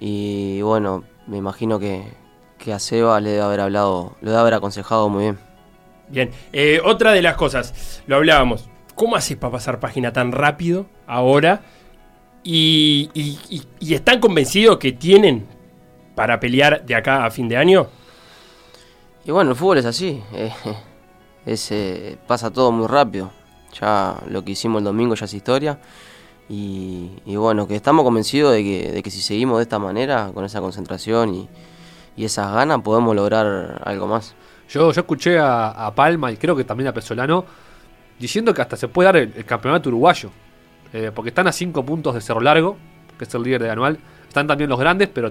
Y 0.00 0.62
bueno, 0.62 1.04
me 1.26 1.36
imagino 1.36 1.78
que, 1.78 2.02
que 2.58 2.72
a 2.72 2.78
Seba 2.78 3.20
le 3.20 3.30
debe 3.30 3.42
haber 3.42 3.60
hablado, 3.60 4.16
le 4.20 4.30
debe 4.30 4.40
haber 4.40 4.54
aconsejado 4.54 5.08
muy 5.08 5.24
bien. 5.24 5.38
Bien, 6.08 6.30
eh, 6.52 6.80
otra 6.84 7.12
de 7.12 7.20
las 7.20 7.36
cosas, 7.36 8.02
lo 8.06 8.16
hablábamos, 8.16 8.68
¿cómo 8.94 9.14
haces 9.16 9.36
para 9.36 9.52
pasar 9.52 9.78
página 9.78 10.12
tan 10.12 10.32
rápido 10.32 10.86
ahora? 11.06 11.62
Y, 12.44 13.10
y- 13.14 13.38
y- 13.50 13.62
y 13.80 13.94
están 13.94 14.20
convencidos 14.20 14.78
que 14.78 14.92
tienen 14.92 15.46
para 16.14 16.40
pelear 16.40 16.84
de 16.84 16.94
acá 16.94 17.24
a 17.26 17.30
fin 17.30 17.48
de 17.48 17.56
año? 17.56 17.88
Y 19.24 19.30
bueno, 19.30 19.50
el 19.50 19.56
fútbol 19.56 19.78
es 19.78 19.84
así, 19.84 20.22
eh, 20.32 20.52
es, 21.44 21.70
eh, 21.72 22.16
pasa 22.26 22.50
todo 22.50 22.72
muy 22.72 22.86
rápido. 22.86 23.30
Ya 23.78 24.16
lo 24.28 24.42
que 24.44 24.52
hicimos 24.52 24.78
el 24.78 24.84
domingo 24.84 25.14
ya 25.14 25.26
es 25.26 25.34
historia. 25.34 25.78
Y, 26.48 27.10
y 27.26 27.36
bueno, 27.36 27.68
que 27.68 27.76
estamos 27.76 28.04
convencidos 28.04 28.54
de 28.54 28.62
que, 28.62 28.92
de 28.92 29.02
que 29.02 29.10
si 29.10 29.20
seguimos 29.20 29.58
de 29.58 29.64
esta 29.64 29.78
manera, 29.78 30.30
con 30.32 30.46
esa 30.46 30.60
concentración 30.62 31.34
y, 31.34 31.48
y 32.16 32.24
esas 32.24 32.50
ganas, 32.54 32.80
podemos 32.80 33.14
lograr 33.14 33.82
algo 33.84 34.06
más. 34.06 34.34
Yo, 34.70 34.90
yo 34.90 35.00
escuché 35.00 35.38
a, 35.38 35.68
a 35.86 35.94
Palma 35.94 36.32
y 36.32 36.38
creo 36.38 36.56
que 36.56 36.64
también 36.64 36.88
a 36.88 36.94
Pesolano 36.94 37.44
diciendo 38.18 38.54
que 38.54 38.62
hasta 38.62 38.76
se 38.78 38.88
puede 38.88 39.06
dar 39.06 39.16
el, 39.18 39.32
el 39.36 39.44
campeonato 39.44 39.90
uruguayo. 39.90 40.30
Eh, 40.92 41.10
porque 41.14 41.28
están 41.28 41.46
a 41.46 41.52
5 41.52 41.84
puntos 41.84 42.14
de 42.14 42.20
Cerro 42.20 42.40
Largo, 42.40 42.76
que 43.18 43.24
es 43.24 43.34
el 43.34 43.42
líder 43.42 43.62
de 43.62 43.70
anual. 43.70 43.98
Están 44.26 44.46
también 44.46 44.70
los 44.70 44.78
grandes, 44.78 45.08
pero 45.08 45.30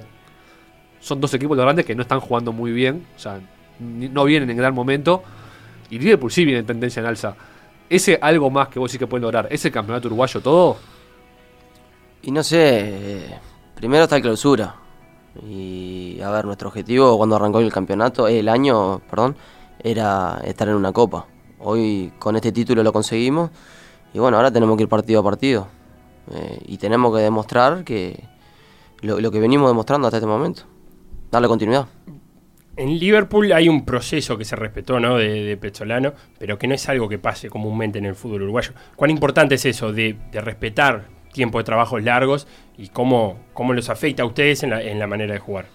son 0.99 1.21
dos 1.21 1.33
equipos 1.33 1.55
los 1.57 1.65
grandes 1.65 1.85
que 1.85 1.95
no 1.95 2.01
están 2.01 2.19
jugando 2.19 2.51
muy 2.51 2.71
bien. 2.71 3.05
O 3.15 3.19
sea, 3.19 3.39
no 3.79 4.23
vienen 4.25 4.49
en 4.49 4.57
gran 4.57 4.73
momento. 4.73 5.23
Y 5.89 5.99
Liverpool 5.99 6.31
sí 6.31 6.45
viene 6.45 6.59
en 6.59 6.65
tendencia 6.65 6.99
en 6.99 7.05
alza. 7.05 7.35
Ese 7.89 8.19
algo 8.21 8.49
más 8.49 8.67
que 8.67 8.79
vos 8.79 8.91
sí 8.91 8.97
que 8.97 9.07
pueden 9.07 9.23
lograr. 9.23 9.47
¿Es 9.49 9.63
el 9.65 9.71
campeonato 9.71 10.07
uruguayo 10.07 10.41
todo? 10.41 10.77
Y 12.21 12.31
no 12.31 12.43
sé, 12.43 13.39
primero 13.75 14.03
está 14.03 14.17
el 14.17 14.21
clausura. 14.21 14.75
Y 15.47 16.19
a 16.21 16.29
ver, 16.31 16.45
nuestro 16.45 16.69
objetivo 16.69 17.15
cuando 17.17 17.35
arrancó 17.35 17.59
el 17.59 17.71
campeonato, 17.71 18.27
eh, 18.27 18.39
el 18.39 18.49
año, 18.49 18.99
perdón, 19.09 19.37
era 19.81 20.41
estar 20.43 20.67
en 20.67 20.75
una 20.75 20.91
copa. 20.91 21.27
Hoy 21.59 22.11
con 22.19 22.35
este 22.35 22.51
título 22.51 22.83
lo 22.83 22.91
conseguimos 22.91 23.51
y 24.13 24.19
bueno, 24.19 24.37
ahora 24.37 24.51
tenemos 24.51 24.77
que 24.77 24.83
ir 24.83 24.89
partido 24.89 25.19
a 25.21 25.23
partido. 25.23 25.67
Eh, 26.32 26.60
y 26.65 26.77
tenemos 26.77 27.15
que 27.15 27.21
demostrar 27.21 27.84
que 27.84 28.23
lo, 29.01 29.19
lo 29.21 29.32
que 29.32 29.39
venimos 29.39 29.69
demostrando 29.69 30.08
hasta 30.08 30.17
este 30.17 30.27
momento, 30.27 30.63
darle 31.32 31.47
continuidad. 31.47 31.88
En 32.75 32.99
Liverpool 32.99 33.51
hay 33.53 33.69
un 33.69 33.86
proceso 33.86 34.38
que 34.38 34.45
se 34.45 34.55
respetó 34.55 34.99
¿no? 34.99 35.17
de, 35.17 35.43
de 35.43 35.58
Pezzolano, 35.58 36.13
pero 36.38 36.60
que 36.60 36.67
no 36.67 36.75
es 36.75 36.88
algo 36.89 37.10
que 37.10 37.17
pase 37.17 37.49
comúnmente 37.49 37.97
en 37.97 38.05
el 38.05 38.15
fútbol 38.15 38.43
uruguayo. 38.43 38.73
¿Cuán 38.95 39.10
importante 39.10 39.55
es 39.55 39.65
eso 39.65 39.91
de, 39.91 40.15
de 40.32 40.41
respetar 40.41 41.05
tiempo 41.34 41.58
de 41.58 41.63
trabajos 41.63 42.03
largos 42.03 42.47
y 42.77 42.89
cómo, 42.89 43.39
cómo 43.53 43.73
los 43.73 43.89
afecta 43.89 44.23
a 44.23 44.25
ustedes 44.25 44.63
en 44.63 44.71
la, 44.71 44.82
en 44.82 44.99
la 44.99 45.08
manera 45.08 45.34
de 45.34 45.39
jugar? 45.39 45.65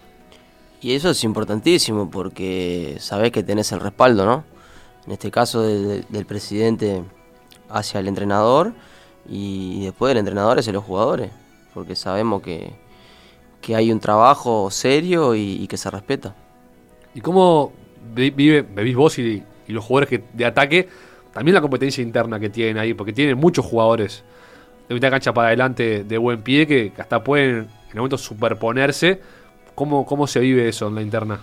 Y 0.81 0.95
eso 0.95 1.11
es 1.11 1.25
importantísimo 1.25 2.11
porque 2.11 2.97
sabés 2.99 3.33
que 3.33 3.43
tenés 3.43 3.73
el 3.73 3.81
respaldo, 3.81 4.25
¿no? 4.25 4.45
En 5.07 5.13
este 5.13 5.31
caso 5.31 5.63
del, 5.63 6.05
del 6.09 6.27
presidente 6.27 7.03
hacia 7.73 8.01
el 8.01 8.09
entrenador 8.09 8.73
y 9.29 9.85
después 9.85 10.11
del 10.11 10.19
entrenador 10.19 10.59
hacia 10.59 10.73
los 10.73 10.85
jugadores, 10.85 11.31
porque 11.75 11.97
sabemos 11.97 12.43
que, 12.43 12.73
que 13.61 13.77
hay 13.77 13.93
un 13.93 14.01
trabajo 14.01 14.71
serio 14.71 15.35
y, 15.35 15.67
que 15.69 15.77
se 15.77 15.91
respeta. 15.91 16.35
¿Y 17.15 17.21
cómo 17.21 17.73
vi- 18.15 18.31
vive, 18.31 18.63
vivís 18.63 18.97
vos 18.97 19.19
y, 19.19 19.43
los 19.69 19.85
jugadores 19.85 20.11
que, 20.11 20.25
de 20.33 20.45
ataque? 20.45 20.89
También 21.33 21.55
la 21.55 21.61
competencia 21.63 22.03
interna 22.03 22.39
que 22.39 22.51
tienen 22.51 22.79
ahí, 22.79 22.95
porque 22.95 23.13
tienen 23.13 23.39
muchos 23.39 23.65
jugadores 23.65 24.23
de 24.89 24.95
mitad 24.95 25.11
cancha 25.11 25.33
para 25.33 25.49
adelante 25.49 26.05
de 26.05 26.19
buen 26.19 26.43
pie 26.43 26.67
que, 26.67 26.93
que 26.93 27.01
hasta 27.01 27.25
pueden 27.25 27.57
en 27.57 27.69
el 27.91 27.97
momento 27.97 28.19
superponerse. 28.19 29.21
¿Cómo, 29.75 30.05
¿Cómo 30.05 30.27
se 30.27 30.41
vive 30.41 30.69
eso 30.69 30.89
en 30.89 30.95
la 30.97 31.03
interna? 31.03 31.41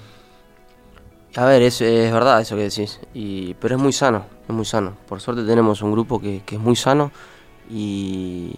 A 1.35 1.45
ver, 1.45 1.61
es, 1.61 1.79
es 1.81 2.11
verdad 2.11 2.41
eso 2.41 2.55
que 2.55 2.63
decís, 2.63 2.99
y, 3.13 3.53
pero 3.55 3.75
es 3.75 3.81
muy 3.81 3.93
sano, 3.93 4.25
es 4.47 4.55
muy 4.55 4.65
sano. 4.65 4.93
Por 5.07 5.21
suerte 5.21 5.43
tenemos 5.45 5.81
un 5.81 5.91
grupo 5.91 6.19
que, 6.19 6.41
que 6.45 6.55
es 6.55 6.61
muy 6.61 6.75
sano 6.75 7.11
y, 7.69 8.55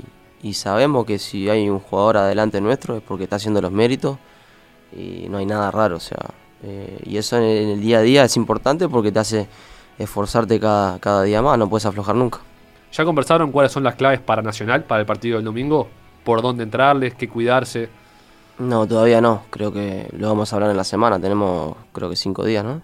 sabemos 0.54 1.06
que 1.06 1.20
si 1.20 1.50
hay 1.50 1.70
un 1.70 1.80
jugador 1.80 2.18
adelante 2.18 2.60
nuestro 2.62 2.98
es 2.98 3.04
porque 3.04 3.26
está 3.26 3.36
haciendo 3.36 3.62
los 3.62 3.72
méritos 3.72 4.18
y 4.92 5.28
no 5.30 5.38
hay 5.38 5.46
nada 5.46 5.70
raro, 5.72 5.98
o 5.98 6.00
sea, 6.00 6.18
eh, 6.64 7.00
y 7.06 7.18
eso 7.18 7.38
en 7.38 7.44
el, 7.44 7.58
en 7.58 7.70
el 7.70 7.82
día 7.82 8.00
a 8.00 8.02
día 8.02 8.24
es 8.24 8.36
importante 8.38 8.90
porque 8.90 9.12
te 9.12 9.20
hace 9.20 9.48
esforzarte 9.98 10.60
cada, 10.60 11.00
cada 11.00 11.24
día 11.24 11.42
más, 11.42 11.58
no 11.58 11.70
puedes 11.70 11.86
aflojar 11.86 12.16
nunca. 12.16 12.40
¿Ya 12.92 13.06
conversaron 13.06 13.52
cuáles 13.52 13.72
son 13.72 13.84
las 13.84 13.96
claves 13.96 14.20
para 14.20 14.42
Nacional, 14.42 14.84
para 14.84 15.02
el 15.02 15.06
partido 15.06 15.38
del 15.38 15.46
domingo? 15.46 15.88
¿Por 16.24 16.42
dónde 16.42 16.64
entrarles? 16.64 17.16
¿Qué 17.16 17.30
cuidarse? 17.30 17.90
No, 18.62 18.88
todavía 18.88 19.22
no, 19.22 19.44
creo 19.50 19.72
que 19.74 20.08
lo 20.18 20.28
vamos 20.28 20.52
a 20.52 20.56
hablar 20.56 20.72
en 20.72 20.78
la 20.78 20.84
semana, 20.84 21.20
tenemos 21.20 21.76
creo 21.94 22.10
que 22.10 22.16
cinco 22.16 22.46
días, 22.46 22.64
¿no? 22.64 22.82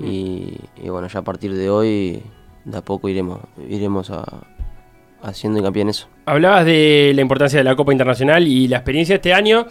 y, 0.00 0.56
y 0.76 0.88
bueno, 0.88 1.08
ya 1.08 1.18
a 1.20 1.24
partir 1.24 1.52
de 1.54 1.68
hoy, 1.68 2.22
de 2.64 2.78
a 2.78 2.82
poco 2.82 3.08
iremos, 3.08 3.40
iremos 3.68 4.10
a, 4.10 4.24
haciendo 5.22 5.58
hincapié 5.58 5.82
en 5.82 5.88
eso. 5.88 6.06
Hablabas 6.26 6.64
de 6.64 7.12
la 7.14 7.22
importancia 7.22 7.58
de 7.58 7.64
la 7.64 7.74
Copa 7.74 7.92
Internacional 7.92 8.46
y 8.46 8.68
la 8.68 8.76
experiencia 8.76 9.14
de 9.14 9.16
este 9.16 9.34
año 9.34 9.66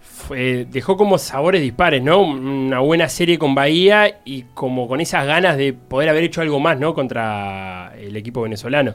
fue- 0.00 0.66
dejó 0.70 0.96
como 0.96 1.18
sabores 1.18 1.60
dispares, 1.62 2.02
¿no? 2.02 2.20
Una 2.22 2.80
buena 2.80 3.08
serie 3.08 3.38
con 3.38 3.54
Bahía 3.54 4.20
y 4.24 4.42
como 4.54 4.88
con 4.88 5.00
esas 5.00 5.24
ganas 5.26 5.56
de 5.56 5.72
poder 5.72 6.08
haber 6.08 6.24
hecho 6.24 6.40
algo 6.40 6.58
más, 6.58 6.78
¿no? 6.80 6.92
Contra 6.94 7.92
el 7.98 8.16
equipo 8.16 8.42
venezolano. 8.42 8.94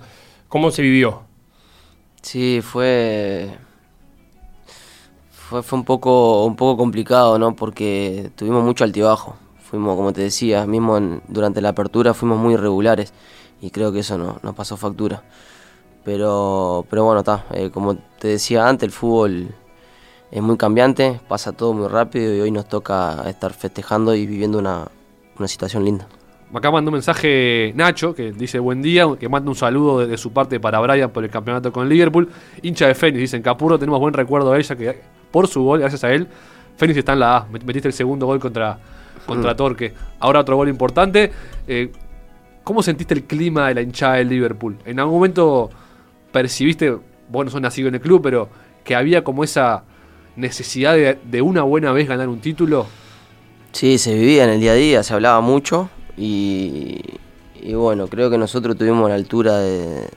¿Cómo 0.50 0.72
se 0.72 0.82
vivió? 0.82 1.24
Sí, 2.22 2.60
fue, 2.62 3.50
fue, 5.64 5.80
un, 5.80 5.86
poco, 5.86 6.46
un 6.46 6.56
poco 6.56 6.78
complicado, 6.78 7.38
¿no? 7.40 7.56
Porque 7.56 8.32
tuvimos 8.36 8.64
mucho 8.64 8.84
altibajo. 8.84 9.36
Fuimos, 9.70 9.96
como 9.96 10.14
te 10.14 10.22
decía, 10.22 10.66
mismo 10.66 11.00
durante 11.28 11.62
la 11.62 11.70
apertura 11.70 12.14
fuimos 12.14 12.38
muy 12.38 12.54
irregulares 12.54 13.14
y 13.62 13.72
creo 13.72 13.92
que 13.92 14.00
eso 14.00 14.18
no, 14.18 14.40
nos 14.44 14.56
pasó 14.56 14.78
factura. 14.78 15.24
Pero, 16.04 16.86
pero 16.90 17.04
bueno, 17.06 17.20
está. 17.20 17.46
como 17.74 17.96
te 18.20 18.28
decía 18.28 18.68
antes, 18.68 18.88
el 18.88 18.92
fútbol 18.92 19.48
es 20.32 20.42
muy 20.42 20.58
cambiante, 20.58 21.20
pasa 21.28 21.52
todo 21.52 21.74
muy 21.74 21.88
rápido 21.88 22.34
y 22.36 22.42
hoy 22.42 22.52
nos 22.52 22.68
toca 22.68 23.24
estar 23.28 23.54
festejando 23.54 24.14
y 24.14 24.26
viviendo 24.26 24.60
una, 24.60 24.88
una 25.38 25.48
situación 25.48 25.84
linda. 25.84 26.08
Acá 26.54 26.72
manda 26.72 26.90
un 26.90 26.94
mensaje 26.94 27.74
Nacho 27.76 28.14
que 28.14 28.32
dice 28.32 28.60
buen 28.60 28.82
día, 28.82 29.06
que 29.20 29.28
manda 29.28 29.50
un 29.50 29.56
saludo 29.56 30.06
de, 30.06 30.18
su 30.18 30.32
parte 30.32 30.60
para 30.60 30.80
Brian 30.80 31.10
por 31.10 31.24
el 31.24 31.30
campeonato 31.30 31.74
con 31.74 31.90
Liverpool. 31.90 32.30
Hincha 32.62 32.88
de 32.88 32.96
Fénix, 32.96 33.20
dice 33.20 33.38
en 33.38 33.44
Capurro 33.44 33.78
tenemos 33.80 34.00
buen 34.00 34.14
recuerdo 34.14 34.52
de 34.52 34.60
ella 34.60 34.76
que 34.76 35.02
por 35.36 35.50
su 35.50 35.62
gol, 35.64 35.82
gracias 35.82 36.02
a 36.06 36.14
él, 36.14 36.30
Fénix 36.78 36.98
está 36.98 37.12
en 37.12 37.20
la 37.20 37.36
A. 37.36 37.48
Met- 37.50 37.66
Metiste 37.66 37.90
el 37.90 37.94
segundo 37.94 38.26
gol 38.26 38.40
contra, 38.40 38.78
contra 39.26 39.54
Torque. 39.54 39.94
Ahora 40.22 40.40
otro 40.40 40.56
gol 40.56 40.70
importante. 40.70 41.30
Eh, 41.68 41.92
¿Cómo 42.64 42.82
sentiste 42.82 43.14
el 43.14 43.24
clima 43.26 43.68
de 43.68 43.74
la 43.76 43.82
hinchada 43.82 44.14
del 44.16 44.30
Liverpool? 44.30 44.78
¿En 44.86 44.98
algún 44.98 45.16
momento 45.16 45.70
percibiste, 46.32 46.90
vos 47.30 47.44
no 47.44 47.52
sos 47.52 47.60
nacido 47.60 47.90
en 47.90 47.96
el 47.96 48.02
club, 48.02 48.22
pero 48.24 48.48
que 48.86 48.96
había 48.96 49.26
como 49.26 49.44
esa 49.44 49.84
necesidad 50.38 50.94
de, 50.94 51.18
de 51.22 51.42
una 51.42 51.64
buena 51.64 51.92
vez 51.92 52.08
ganar 52.08 52.30
un 52.30 52.40
título? 52.40 52.88
Sí, 53.74 53.98
se 53.98 54.14
vivía 54.14 54.46
en 54.46 54.52
el 54.52 54.62
día 54.62 54.72
a 54.72 54.76
día, 54.76 55.04
se 55.04 55.14
hablaba 55.14 55.42
mucho 55.42 55.90
y, 56.18 57.02
y 57.62 57.74
bueno, 57.74 58.08
creo 58.08 58.30
que 58.30 58.38
nosotros 58.38 58.78
tuvimos 58.78 59.10
la 59.10 59.16
altura 59.16 59.58
de, 59.60 60.08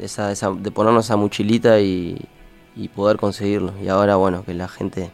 esa, 0.00 0.32
esa- 0.32 0.50
de 0.52 0.70
ponernos 0.72 1.04
esa 1.04 1.16
mochilita 1.16 1.78
y, 1.80 2.18
y 2.76 2.88
poder 2.88 3.16
conseguirlo. 3.16 3.72
Y 3.82 3.88
ahora, 3.88 4.16
bueno, 4.16 4.44
que 4.44 4.54
la 4.54 4.68
gente 4.68 5.10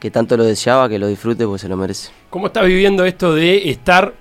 que 0.00 0.10
tanto 0.10 0.36
lo 0.36 0.44
deseaba, 0.44 0.88
que 0.88 0.98
lo 0.98 1.06
disfrute, 1.06 1.46
pues 1.46 1.62
se 1.62 1.68
lo 1.68 1.76
merece. 1.76 2.10
¿Cómo 2.30 2.48
estás 2.48 2.66
viviendo 2.66 3.04
esto 3.04 3.34
de 3.34 3.70
estar 3.70 4.14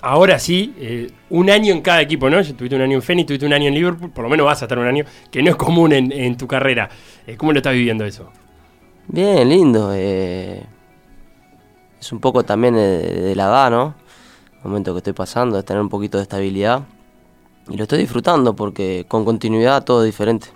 ahora 0.00 0.38
sí 0.38 0.74
eh, 0.78 1.10
un 1.30 1.50
año 1.50 1.72
en 1.72 1.80
cada 1.80 2.00
equipo, 2.02 2.28
¿no? 2.30 2.42
Tuviste 2.42 2.76
un 2.76 2.82
año 2.82 2.96
en 2.96 3.02
Fénix, 3.02 3.26
tuviste 3.26 3.46
un 3.46 3.52
año 3.52 3.68
en 3.68 3.74
Liverpool, 3.74 4.10
por 4.10 4.24
lo 4.24 4.30
menos 4.30 4.46
vas 4.46 4.62
a 4.62 4.66
estar 4.66 4.78
un 4.78 4.86
año, 4.86 5.04
que 5.30 5.42
no 5.42 5.50
es 5.50 5.56
común 5.56 5.92
en, 5.92 6.12
en 6.12 6.36
tu 6.36 6.46
carrera. 6.46 6.88
Eh, 7.26 7.36
¿Cómo 7.36 7.52
lo 7.52 7.58
estás 7.58 7.74
viviendo 7.74 8.04
eso? 8.04 8.30
Bien, 9.08 9.48
lindo. 9.48 9.92
eh, 9.94 10.64
es 12.00 12.12
un 12.12 12.20
poco 12.20 12.42
también 12.44 12.74
de, 12.74 12.98
de 13.22 13.34
la 13.36 13.44
edad, 13.44 13.70
¿no? 13.70 13.94
El 14.62 14.68
momento 14.68 14.92
que 14.92 14.98
estoy 14.98 15.12
pasando, 15.14 15.58
es 15.58 15.64
tener 15.64 15.82
un 15.82 15.88
poquito 15.88 16.18
de 16.18 16.22
estabilidad. 16.22 16.82
Y 17.68 17.76
lo 17.76 17.84
estoy 17.84 17.98
disfrutando 17.98 18.54
porque 18.54 19.06
con 19.08 19.24
continuidad 19.24 19.84
todo 19.84 20.02
es 20.02 20.06
diferente. 20.06 20.48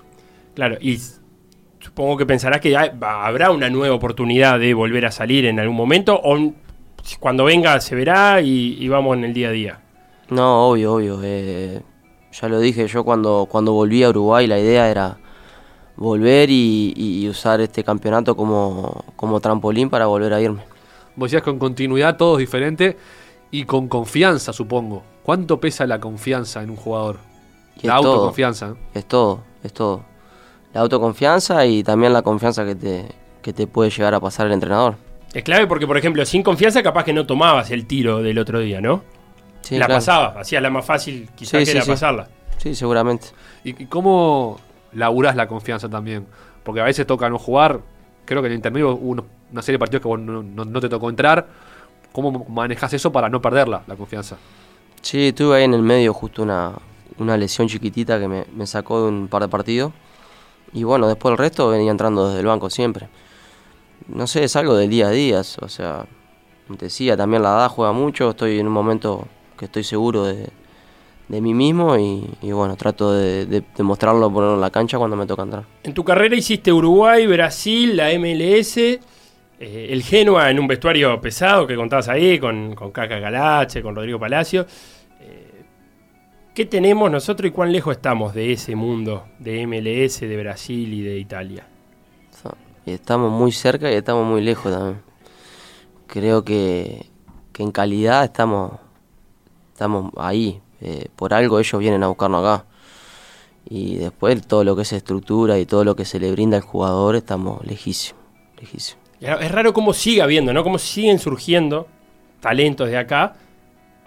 Claro, 0.55 0.77
y 0.81 1.01
supongo 1.81 2.17
que 2.17 2.27
pensarás 2.27 2.61
que 2.61 2.77
hay- 2.77 2.91
habrá 3.01 3.51
una 3.51 3.71
nueva 3.71 3.95
oportunidad 3.95 4.59
de 4.59 4.75
volver 4.75 5.07
a 5.07 5.11
salir 5.11 5.47
en 5.47 5.59
algún 5.61 5.77
momento, 5.77 6.19
o 6.23 6.53
cuando 7.21 7.45
venga 7.45 7.81
se 7.81 7.95
verá 7.95 8.41
y, 8.41 8.77
y 8.79 8.89
vamos 8.89 9.17
en 9.17 9.25
el 9.25 9.33
día 9.35 9.49
a 9.49 9.53
día. 9.53 9.81
No, 10.31 10.69
obvio, 10.69 10.95
obvio. 10.95 11.21
eh, 11.23 11.81
ya 12.33 12.49
lo 12.49 12.61
dije, 12.61 12.87
yo 12.87 13.05
cuando, 13.05 13.47
cuando 13.51 13.73
volví 13.73 14.03
a 14.03 14.11
Uruguay 14.11 14.47
la 14.47 14.59
idea 14.59 14.91
era 14.91 15.17
volver 15.97 16.51
y, 16.51 16.93
y 16.97 17.29
usar 17.29 17.61
este 17.61 17.83
campeonato 17.83 18.37
como, 18.37 19.05
como 19.17 19.41
trampolín 19.41 19.89
para 19.91 20.07
volver 20.07 20.33
a 20.35 20.41
irme. 20.41 20.63
Vos 21.17 21.31
decías 21.31 21.43
con 21.43 21.59
continuidad, 21.59 22.17
todo 22.17 22.35
es 22.35 22.41
diferente 22.41 22.97
y 23.51 23.65
con 23.65 23.89
confianza, 23.89 24.53
supongo. 24.53 25.03
¿Cuánto 25.23 25.59
pesa 25.59 25.87
la 25.87 25.99
confianza 25.99 26.63
en 26.63 26.71
un 26.71 26.77
jugador? 26.77 27.19
Y 27.83 27.87
la 27.87 27.95
es 27.99 28.05
autoconfianza. 28.05 28.69
¿eh? 28.71 28.75
Es 28.95 29.05
todo, 29.07 29.43
es 29.63 29.73
todo. 29.73 30.05
La 30.75 30.81
autoconfianza 30.83 31.65
y 31.67 31.83
también 31.83 32.13
la 32.13 32.23
confianza 32.23 32.65
que 32.65 32.75
te, 32.75 33.09
que 33.43 33.53
te 33.53 33.67
puede 33.67 33.91
llegar 33.91 34.15
a 34.15 34.21
pasar 34.21 34.47
el 34.47 34.53
entrenador. 34.53 34.97
Es 35.33 35.43
clave 35.43 35.67
porque, 35.67 35.87
por 35.87 35.97
ejemplo, 35.97 36.25
sin 36.25 36.43
confianza 36.43 36.83
capaz 36.83 37.05
que 37.05 37.13
no 37.13 37.27
tomabas 37.27 37.71
el 37.71 37.87
tiro 37.87 38.23
del 38.23 38.39
otro 38.39 38.61
día, 38.61 38.81
¿no? 38.81 39.03
Sí, 39.63 39.77
la 39.79 39.87
claro. 39.87 39.99
pasabas, 39.99 40.37
hacías 40.37 40.63
la 40.63 40.71
más 40.71 40.85
fácil 40.85 41.29
quizás 41.35 41.51
Sí, 41.51 41.59
que 41.59 41.65
sí, 41.67 41.71
era 41.73 41.83
sí. 41.83 41.91
pasarla. 41.91 42.29
Sí, 42.59 42.75
seguramente. 42.75 43.29
¿Y, 43.65 43.83
y 43.83 43.87
cómo 43.87 44.59
laburás 44.93 45.37
la 45.37 45.47
confianza 45.49 45.89
también? 45.89 46.27
Porque 46.65 46.81
a 46.81 46.85
veces 46.85 47.07
toca 47.07 47.29
no 47.29 47.39
jugar. 47.39 47.81
Creo 48.25 48.41
que 48.43 48.47
en 48.47 48.53
el 48.53 48.57
intermedio 48.59 48.93
hubo 48.95 49.25
una 49.53 49.63
serie 49.63 49.77
de 49.77 49.79
partidos 49.81 50.03
que 50.03 50.09
vos 50.09 50.19
no, 50.21 50.43
no- 50.43 50.65
no 50.65 50.81
te 50.81 50.89
tocó 50.89 51.09
entrar. 51.11 51.47
¿Cómo 52.13 52.47
manejas 52.49 52.93
eso 52.95 53.13
para 53.13 53.29
no 53.29 53.41
perderla, 53.43 53.83
la 53.87 53.97
confianza? 53.97 54.37
Sí, 55.03 55.33
tuve 55.33 55.59
ahí 55.59 55.65
en 55.65 55.75
el 55.75 55.83
medio 55.83 56.13
justo 56.15 56.43
una, 56.43 56.73
una 57.19 57.37
lesión 57.37 57.69
chiquitita 57.69 58.19
que 58.19 58.29
me, 58.29 58.45
me 58.55 58.67
sacó 58.67 59.03
de 59.03 59.09
un 59.09 59.29
par 59.29 59.43
de 59.43 59.49
partidos. 59.49 59.93
Y 60.73 60.85
bueno, 60.85 61.09
después 61.09 61.33
el 61.33 61.39
resto 61.39 61.69
venía 61.69 61.91
entrando 61.91 62.29
desde 62.29 62.41
el 62.41 62.47
banco 62.47 62.71
siempre. 62.71 63.09
No 64.07 64.27
sé, 64.27 64.45
es 64.45 64.57
algo 64.57 64.77
del 64.77 64.91
día 64.91 65.09
a 65.09 65.11
día. 65.11 65.41
O 65.61 65.69
sea, 65.69 66.07
decía, 66.69 67.17
también 67.17 67.43
la 67.43 67.51
edad 67.51 67.69
juega 67.69 67.93
mucho. 67.93 68.31
Estoy 68.31 68.59
en 68.59 68.67
un 68.67 68.73
momento 68.73 69.27
que 69.59 69.67
estoy 69.67 69.85
seguro 69.85 70.25
de, 70.25 70.49
de 71.29 71.41
mí 71.41 71.55
mismo 71.55 71.97
y, 71.99 72.29
y 72.43 72.53
bueno, 72.53 72.77
trato 72.77 73.13
de, 73.13 73.47
de, 73.47 73.63
de 73.77 73.83
mostrarlo, 73.83 74.33
ponerlo 74.33 74.55
en 74.55 74.61
la 74.61 74.71
cancha 74.71 74.99
cuando 74.99 75.17
me 75.17 75.27
toca 75.27 75.43
entrar. 75.43 75.65
En 75.83 75.95
tu 75.95 76.05
carrera 76.05 76.35
hiciste 76.37 76.73
Uruguay, 76.73 77.27
Brasil, 77.27 77.97
la 77.97 78.11
MLS, 78.19 78.77
eh, 78.79 79.01
el 79.61 80.03
Genoa 80.03 80.51
en 80.51 80.59
un 80.59 80.67
vestuario 80.67 81.21
pesado 81.21 81.67
que 81.67 81.75
contabas 81.77 82.09
ahí 82.09 82.39
con, 82.39 82.75
con 82.75 82.93
Caca 82.93 83.19
Galache, 83.19 83.83
con 83.83 83.95
Rodrigo 83.95 84.19
Palacio. 84.19 84.67
¿Qué 86.59 86.67
tenemos 86.67 87.09
nosotros 87.09 87.49
y 87.49 87.53
cuán 87.53 87.71
lejos 87.71 87.99
estamos 87.99 88.35
de 88.35 88.51
ese 88.51 88.75
mundo 88.75 89.29
de 89.39 89.65
MLS, 89.65 90.19
de 90.19 90.37
Brasil 90.37 90.93
y 90.93 91.03
de 91.03 91.17
Italia? 91.17 91.65
Estamos 92.85 93.31
muy 93.31 93.53
cerca 93.53 93.89
y 93.93 93.95
estamos 93.95 94.27
muy 94.27 94.41
lejos 94.41 94.73
también. 94.73 95.01
Creo 96.09 96.45
que, 96.45 97.07
que 97.53 97.63
en 97.63 97.71
calidad 97.71 98.25
estamos, 98.25 98.73
estamos 99.73 100.11
ahí. 100.17 100.61
eh, 100.81 101.07
por 101.15 101.33
algo 101.33 101.61
ellos 101.61 101.79
vienen 101.79 102.03
a 102.03 102.09
buscarnos 102.09 102.45
acá. 102.45 102.67
Y 103.71 103.95
después 103.95 104.45
todo 104.45 104.65
lo 104.65 104.75
que 104.75 104.83
es 104.83 104.93
estructura 104.93 105.61
y 105.61 105.65
todo 105.65 105.85
lo 105.85 105.95
que 105.95 106.05
se 106.05 106.19
le 106.19 106.33
brinda 106.33 106.57
al 106.57 106.65
jugador, 106.65 107.15
estamos 107.15 107.65
lejísimos. 107.65 108.21
es 109.21 109.53
raro 109.53 109.73
cómo 109.73 109.93
sigue 109.93 110.23
habiendo, 110.23 110.53
¿no? 110.53 110.65
Cómo 110.65 110.79
siguen 110.79 111.21
surgiendo 111.21 111.87
talentos 112.41 112.89
de 112.89 112.99
acá 112.99 113.37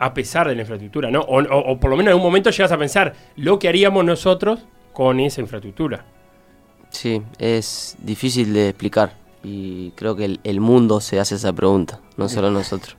a 0.01 0.13
pesar 0.13 0.47
de 0.47 0.55
la 0.55 0.61
infraestructura, 0.61 1.11
¿no? 1.11 1.21
O, 1.21 1.41
o- 1.41 1.71
o 1.71 1.79
por 1.79 1.89
lo 1.91 1.95
menos 1.97 2.11
en 2.11 2.17
un 2.17 2.23
momento 2.23 2.49
llegas 2.49 2.71
a 2.71 2.77
pensar 2.77 3.13
lo 3.35 3.59
que 3.59 3.67
haríamos 3.69 4.03
nosotros 4.03 4.59
con 4.93 5.19
esa 5.19 5.41
infraestructura. 5.41 6.03
Sí, 6.89 7.21
es 7.37 7.95
difícil 8.01 8.53
de 8.53 8.69
explicar. 8.69 9.13
Y 9.43 9.91
creo 9.91 10.15
que 10.15 10.25
el, 10.25 10.39
el 10.43 10.59
mundo 10.59 10.99
se 11.01 11.19
hace 11.19 11.35
esa 11.35 11.53
pregunta, 11.53 11.99
no 12.17 12.27
solo 12.29 12.51
nosotros. 12.51 12.95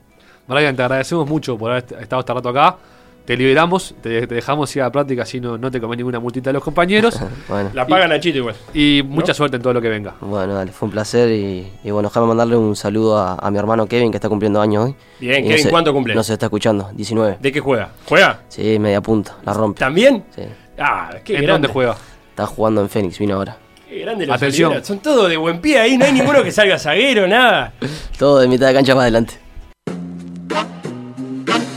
Brian, 0.47 0.75
te 0.75 0.81
agradecemos 0.83 1.27
mucho 1.29 1.57
por 1.57 1.71
haber 1.71 1.83
est- 1.83 1.93
estado 2.01 2.19
este 2.21 2.33
rato 2.33 2.49
acá. 2.49 2.77
Te 3.25 3.37
liberamos, 3.37 3.95
te, 4.01 4.27
te 4.27 4.35
dejamos 4.35 4.75
ir 4.75 4.81
a 4.81 4.85
la 4.85 4.91
práctica, 4.91 5.23
así 5.23 5.39
no, 5.39 5.57
no 5.57 5.71
te 5.71 5.79
comés 5.79 5.97
ninguna 5.97 6.19
multita 6.19 6.49
de 6.49 6.53
los 6.53 6.63
compañeros. 6.63 7.17
Bueno, 7.47 7.69
La 7.73 7.87
pagan 7.87 8.11
a 8.11 8.19
Chito 8.19 8.39
igual. 8.39 8.55
y 8.73 9.01
mucha 9.05 9.33
suerte 9.33 9.55
en 9.57 9.61
todo 9.63 9.73
lo 9.73 9.81
que 9.81 9.87
venga. 9.89 10.15
bueno, 10.19 10.53
dale, 10.55 10.71
fue 10.73 10.87
un 10.87 10.91
placer. 10.91 11.29
Y, 11.31 11.71
y 11.83 11.91
bueno, 11.91 12.09
déjame 12.09 12.27
mandarle 12.27 12.57
un 12.57 12.75
saludo 12.75 13.17
a, 13.17 13.35
a 13.35 13.49
mi 13.51 13.57
hermano 13.57 13.85
Kevin, 13.85 14.11
que 14.11 14.17
está 14.17 14.27
cumpliendo 14.27 14.59
años 14.59 14.85
hoy. 14.87 14.95
Bien, 15.19 15.45
Y 15.45 15.47
Kevin, 15.47 15.63
se- 15.63 15.69
¿cuánto 15.69 15.93
cumple? 15.93 16.15
No 16.15 16.23
se 16.23 16.33
está 16.33 16.47
escuchando, 16.47 16.89
19. 16.93 17.37
¿De 17.39 17.51
qué 17.51 17.59
juega? 17.61 17.91
¿Juega? 18.05 18.41
Sí, 18.49 18.77
media 18.79 18.99
punta, 19.01 19.37
la 19.45 19.53
rompe. 19.53 19.79
¿También? 19.79 20.23
Sí. 20.35 20.41
Ah, 20.77 21.11
qué 21.23 21.33
¿En 21.35 21.43
grande. 21.43 21.51
dónde 21.53 21.67
juega? 21.69 21.95
Está 22.31 22.45
jugando 22.45 22.81
en 22.81 22.89
Fénix, 22.89 23.19
vino 23.19 23.35
ahora. 23.35 23.55
Qué 23.87 23.99
grande 23.99 24.25
los 24.25 24.35
Atención. 24.35 24.83
Son 24.83 24.99
todos 24.99 25.29
de 25.29 25.37
buen 25.37 25.61
pie 25.61 25.79
ahí, 25.79 25.97
no 25.97 26.03
hay 26.05 26.11
ninguno 26.11 26.43
que 26.43 26.51
salga 26.51 26.77
zaguero, 26.79 27.27
nada. 27.27 27.73
Todo 28.17 28.39
de 28.39 28.47
mitad 28.47 28.67
de 28.67 28.73
cancha 28.73 28.93
para 28.93 29.03
adelante. 29.03 29.35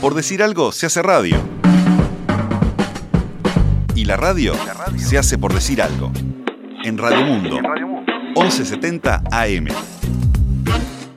Por 0.01 0.13
decir 0.13 0.43
algo, 0.43 0.71
se 0.71 0.85
hace 0.85 1.01
radio. 1.01 1.37
Y 3.95 4.05
la 4.05 4.15
radio 4.15 4.53
se 4.95 5.17
hace 5.17 5.37
por 5.39 5.53
decir 5.53 5.81
algo. 5.81 6.11
En 6.83 6.97
Radio 6.99 7.25
Mundo, 7.25 7.59
1170 8.35 9.23
AM. 9.31 9.67